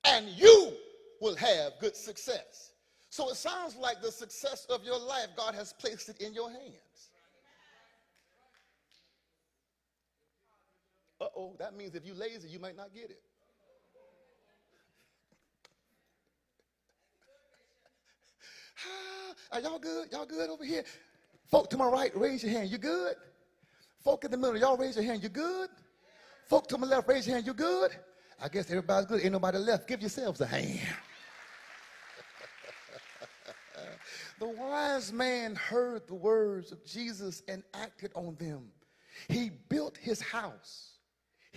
and 0.05 0.27
you 0.29 0.73
will 1.21 1.35
have 1.35 1.73
good 1.79 1.95
success. 1.95 2.73
So 3.09 3.29
it 3.29 3.35
sounds 3.35 3.75
like 3.75 4.01
the 4.01 4.11
success 4.11 4.65
of 4.69 4.83
your 4.83 4.99
life, 4.99 5.27
God 5.35 5.55
has 5.55 5.73
placed 5.73 6.09
it 6.09 6.21
in 6.21 6.33
your 6.33 6.49
hands. 6.49 7.09
Uh-oh, 11.19 11.55
that 11.57 11.75
means 11.75 11.95
if 11.95 12.05
you're 12.05 12.15
lazy, 12.15 12.47
you 12.47 12.59
might 12.59 12.77
not 12.77 12.93
get 12.93 13.09
it. 13.09 13.21
Ah, 18.85 19.57
are 19.57 19.61
y'all 19.61 19.79
good? 19.79 20.11
Y'all 20.11 20.27
good 20.27 20.49
over 20.49 20.63
here? 20.63 20.83
Folk 21.49 21.69
to 21.71 21.77
my 21.77 21.87
right, 21.87 22.15
raise 22.15 22.43
your 22.43 22.51
hand. 22.51 22.69
You 22.69 22.77
good? 22.77 23.15
Folk 24.03 24.25
in 24.25 24.31
the 24.31 24.37
middle, 24.37 24.57
y'all 24.57 24.77
raise 24.77 24.95
your 24.95 25.05
hand. 25.05 25.23
You 25.23 25.29
good? 25.29 25.69
Folk 26.47 26.67
to 26.69 26.77
my 26.77 26.87
left, 26.87 27.07
raise 27.07 27.27
your 27.27 27.35
hand. 27.35 27.47
You 27.47 27.53
good? 27.53 27.91
I 28.41 28.49
guess 28.49 28.69
everybody's 28.69 29.07
good. 29.07 29.23
Ain't 29.23 29.33
nobody 29.33 29.57
left. 29.57 29.87
Give 29.87 30.01
yourselves 30.01 30.41
a 30.41 30.47
hand. 30.47 30.79
the 34.39 34.47
wise 34.47 35.11
man 35.11 35.55
heard 35.55 36.07
the 36.07 36.15
words 36.15 36.71
of 36.71 36.85
Jesus 36.85 37.41
and 37.47 37.63
acted 37.73 38.11
on 38.15 38.35
them. 38.35 38.67
He 39.27 39.49
built 39.69 39.97
his 39.97 40.21
house 40.21 40.97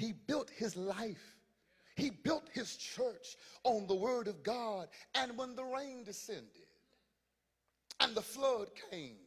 he 0.01 0.13
built 0.13 0.49
his 0.49 0.77
life. 0.77 1.37
He 1.95 2.09
built 2.09 2.49
his 2.55 2.77
church 2.77 3.37
on 3.65 3.87
the 3.87 3.95
word 3.95 4.29
of 4.29 4.43
God. 4.43 4.89
And 5.15 5.37
when 5.37 5.55
the 5.55 5.65
rain 5.65 6.05
descended 6.05 6.67
and 8.01 8.15
the 8.15 8.23
flood 8.23 8.71
came 8.91 9.19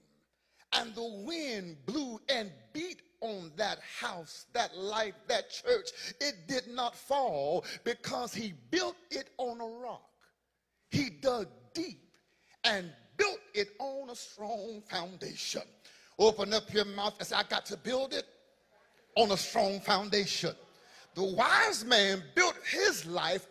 and 0.74 0.96
the 0.96 1.24
wind 1.26 1.78
blew 1.86 2.20
and 2.28 2.52
beat 2.74 3.04
on 3.24 3.52
that 3.56 3.80
house, 4.00 4.46
that 4.54 4.78
life, 4.78 5.16
that 5.28 5.50
church, 5.50 5.90
it 6.20 6.48
did 6.48 6.68
not 6.68 6.96
fall 6.96 7.66
because 7.84 8.34
he 8.34 8.54
built 8.70 8.98
it 9.10 9.30
on 9.38 9.62
a 9.62 9.66
rock. 9.82 10.04
He 10.90 11.10
dug 11.10 11.48
deep 11.74 12.02
and 12.66 12.92
built 13.18 13.40
it 13.54 13.70
on 13.80 14.10
a 14.10 14.16
strong 14.16 14.84
foundation. 14.90 15.64
Open 16.20 16.54
up 16.54 16.72
your 16.74 16.86
mouth 16.86 17.16
and 17.18 17.28
say, 17.28 17.36
I 17.36 17.44
got 17.44 17.66
to 17.68 17.78
build 17.78 18.14
it 18.14 18.26
on 19.16 19.32
a 19.32 19.38
strong 19.38 19.80
foundation. 19.80 20.54
The 21.16 21.24
wise 21.24 21.86
man 21.86 22.24
built 22.36 22.56
his 22.70 23.06
life 23.06 23.48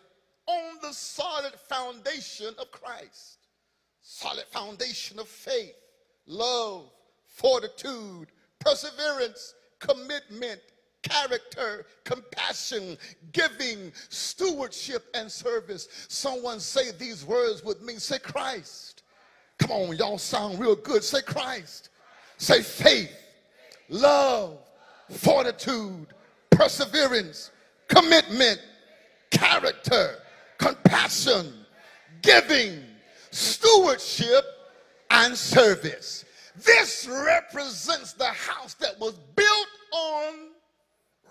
on 0.47 0.79
the 0.83 0.93
solid 0.93 1.55
foundation 1.69 2.55
of 2.59 2.71
Christ. 2.71 3.39
Solid 4.03 4.45
foundation 4.51 5.19
of 5.19 5.29
faith, 5.29 5.75
love, 6.27 6.91
fortitude, 7.27 8.29
perseverance, 8.59 9.55
commitment, 9.83 10.61
character, 11.03 11.87
compassion, 12.05 12.97
giving, 13.33 13.93
stewardship, 14.09 15.05
and 15.15 15.31
service. 15.31 16.07
Someone 16.09 16.61
say 16.61 16.93
these 16.93 17.25
words 17.25 17.65
with 17.65 17.83
me. 17.83 17.95
Say 17.95 18.19
Christ. 18.19 19.03
Come 19.59 19.73
on, 19.73 19.97
y'all 19.97 20.19
sound 20.19 20.59
real 20.59 20.77
good. 20.77 21.05
Say 21.05 21.23
Christ. 21.23 21.91
Say 22.39 22.63
faith, 22.63 23.13
love, 23.89 24.59
fortitude, 25.11 26.07
perseverance, 26.51 27.51
commitment, 27.89 28.61
character, 29.31 30.17
compassion, 30.59 31.53
giving, 32.23 32.81
stewardship, 33.31 34.45
and 35.11 35.37
service. 35.37 36.25
This 36.57 37.07
represents 37.09 38.13
the 38.13 38.27
house 38.27 38.75
that 38.75 38.99
was 38.99 39.15
built 39.35 39.69
on 39.93 40.35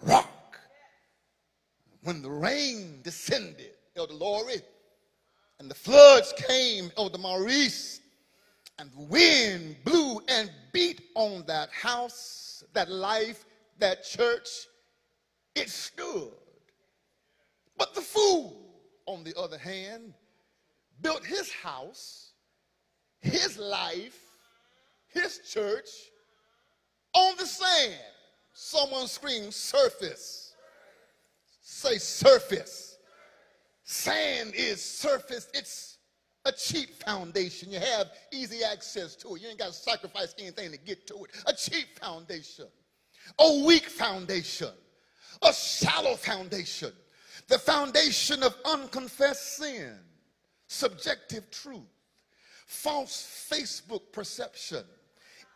rock. 0.02 0.60
when 2.04 2.22
the 2.24 2.30
rain 2.30 3.00
descended, 3.04 3.74
Elder 3.96 4.14
Lori, 4.14 4.62
and 5.60 5.70
the 5.70 5.76
floods 5.76 6.34
came, 6.48 6.92
Elder 6.98 7.20
Maurice, 7.20 8.02
and 8.80 8.92
the 8.92 9.02
wind 9.04 9.76
blew 9.84 10.20
and 10.28 10.52
beat 10.74 11.02
on 11.16 11.46
that 11.46 11.70
house, 11.70 12.64
that 12.74 12.90
life, 12.90 13.46
that 13.78 14.04
church, 14.04 14.48
it 15.54 15.70
stood. 15.70 16.32
But 17.78 17.94
the 17.94 18.02
fool, 18.02 18.58
on 19.06 19.24
the 19.24 19.38
other 19.38 19.60
hand, 19.60 20.16
built 21.02 21.24
his 21.24 21.52
house, 21.52 22.32
his 23.20 23.60
life, 23.60 24.31
his 25.14 25.40
church 25.50 25.90
on 27.14 27.36
the 27.38 27.46
sand. 27.46 27.96
Someone 28.54 29.08
screamed, 29.08 29.54
surface. 29.54 30.54
Say 31.62 31.98
surface. 31.98 32.98
Sand 33.84 34.54
is 34.56 34.84
surface. 34.84 35.48
It's 35.54 35.98
a 36.46 36.52
cheap 36.52 37.04
foundation. 37.04 37.72
You 37.72 37.80
have 37.80 38.12
easy 38.32 38.64
access 38.64 39.16
to 39.18 39.36
it. 39.36 39.42
You 39.42 39.50
ain't 39.50 39.60
got 39.60 39.68
to 39.68 39.74
sacrifice 39.74 40.34
anything 40.40 40.72
to 40.72 40.78
get 40.78 41.08
to 41.08 41.26
it. 41.26 41.32
A 41.46 41.54
cheap 41.54 42.00
foundation. 42.00 42.68
A 43.40 43.64
weak 43.66 43.86
foundation. 43.86 44.72
A 45.42 45.54
shallow 45.54 46.16
foundation. 46.16 46.92
The 47.48 47.60
foundation 47.60 48.44
of 48.44 48.56
unconfessed 48.66 49.58
sin. 49.58 49.98
Subjective 50.68 51.50
truth. 51.52 51.80
False 52.66 53.50
Facebook 53.52 54.12
perception. 54.12 54.84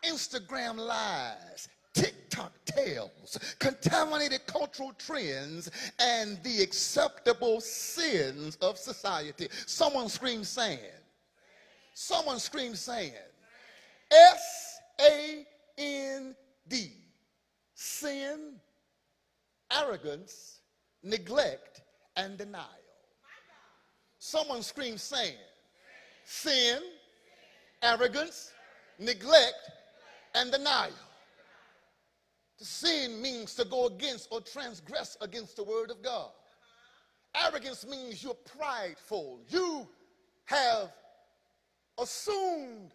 Instagram 0.09 0.77
lies, 0.77 1.69
TikTok 1.93 2.51
tales, 2.65 3.37
contaminated 3.59 4.45
cultural 4.47 4.93
trends, 4.97 5.71
and 5.99 6.41
the 6.43 6.61
acceptable 6.61 7.61
sins 7.61 8.57
of 8.57 8.77
society. 8.77 9.47
Someone 9.65 10.09
screams 10.09 10.49
sand. 10.49 10.79
Someone 11.93 12.39
screams 12.39 12.79
sand. 12.79 13.13
S 14.11 14.79
A 15.01 15.45
N 15.77 16.35
D. 16.67 16.91
Sin, 17.73 18.55
arrogance, 19.71 20.59
neglect, 21.03 21.81
and 22.15 22.37
denial. 22.37 22.65
Someone 24.19 24.61
screams 24.61 25.01
sand. 25.01 25.35
Sin, 26.25 26.79
arrogance, 27.81 28.51
neglect, 28.99 29.69
and 30.35 30.51
denial. 30.51 30.91
To 32.59 32.65
sin 32.65 33.21
means 33.21 33.55
to 33.55 33.65
go 33.65 33.87
against 33.87 34.29
or 34.31 34.41
transgress 34.41 35.17
against 35.21 35.57
the 35.57 35.63
word 35.63 35.91
of 35.91 36.01
God. 36.01 36.29
Arrogance 37.43 37.85
means 37.85 38.23
you're 38.23 38.33
prideful. 38.57 39.39
You 39.49 39.87
have 40.45 40.91
assumed 41.99 42.91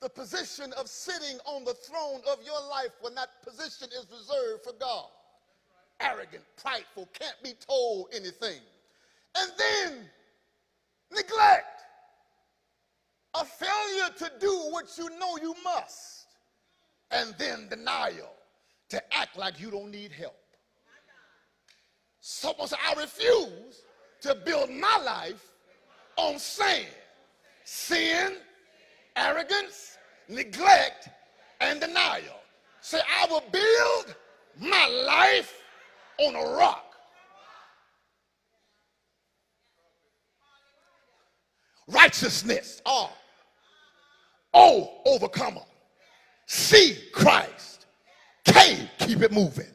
the 0.00 0.08
position 0.08 0.72
of 0.74 0.88
sitting 0.88 1.38
on 1.44 1.64
the 1.64 1.74
throne 1.74 2.20
of 2.30 2.38
your 2.44 2.60
life 2.68 2.92
when 3.00 3.14
that 3.14 3.28
position 3.42 3.88
is 3.88 4.06
reserved 4.10 4.64
for 4.64 4.72
God. 4.78 5.06
Arrogant, 6.00 6.44
prideful, 6.56 7.08
can't 7.18 7.36
be 7.42 7.52
told 7.66 8.08
anything. 8.14 8.60
And 9.38 9.52
then 9.58 9.98
neglect. 11.12 11.82
A 13.34 13.44
failure 13.44 14.14
to 14.18 14.30
do 14.38 14.52
what 14.70 14.86
you 14.96 15.10
know 15.18 15.36
you 15.42 15.54
must. 15.64 16.23
And 17.14 17.32
then 17.38 17.68
denial 17.68 18.32
to 18.90 19.14
act 19.14 19.38
like 19.38 19.60
you 19.60 19.70
don't 19.70 19.90
need 19.90 20.10
help. 20.10 20.34
Someone 22.20 22.66
said, 22.66 22.78
I 22.84 23.00
refuse 23.00 23.82
to 24.22 24.34
build 24.34 24.68
my 24.70 25.00
life 25.04 25.52
on 26.16 26.38
sand, 26.38 26.86
sin, 27.64 28.38
arrogance, 29.14 29.96
neglect, 30.28 31.08
and 31.60 31.80
denial. 31.80 32.40
Say, 32.80 32.98
I 33.20 33.26
will 33.30 33.44
build 33.52 34.16
my 34.58 35.04
life 35.06 35.54
on 36.18 36.34
a 36.34 36.56
rock. 36.56 36.84
Righteousness. 41.86 42.82
R. 42.84 43.10
O, 44.54 45.00
overcomer. 45.04 45.60
C, 46.46 46.96
Christ. 47.12 47.86
K, 48.44 48.88
keep 48.98 49.22
it 49.22 49.32
moving. 49.32 49.66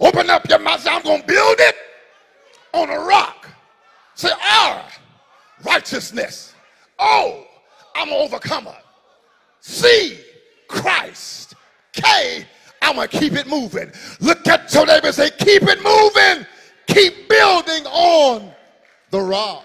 Open 0.00 0.28
up 0.30 0.48
your 0.48 0.58
mouth. 0.58 0.80
Say, 0.80 0.90
I'm 0.90 1.02
going 1.02 1.20
to 1.22 1.26
build 1.26 1.56
it 1.58 1.74
on 2.72 2.90
a 2.90 2.98
rock. 2.98 3.48
Say, 4.14 4.30
R, 4.30 4.84
righteousness. 5.64 6.54
O, 6.98 7.44
I'm 7.94 8.08
an 8.08 8.14
overcomer. 8.14 8.76
C, 9.60 10.18
Christ. 10.68 11.54
K, 11.92 12.46
I'm 12.82 12.96
going 12.96 13.08
to 13.08 13.18
keep 13.18 13.32
it 13.34 13.46
moving. 13.46 13.90
Look 14.20 14.46
at 14.48 14.72
your 14.74 14.86
neighbor 14.86 15.12
say, 15.12 15.30
keep 15.30 15.62
it 15.62 15.82
moving. 15.82 16.46
Keep 16.86 17.28
building 17.28 17.86
on 17.86 18.52
the 19.10 19.20
rock. 19.20 19.64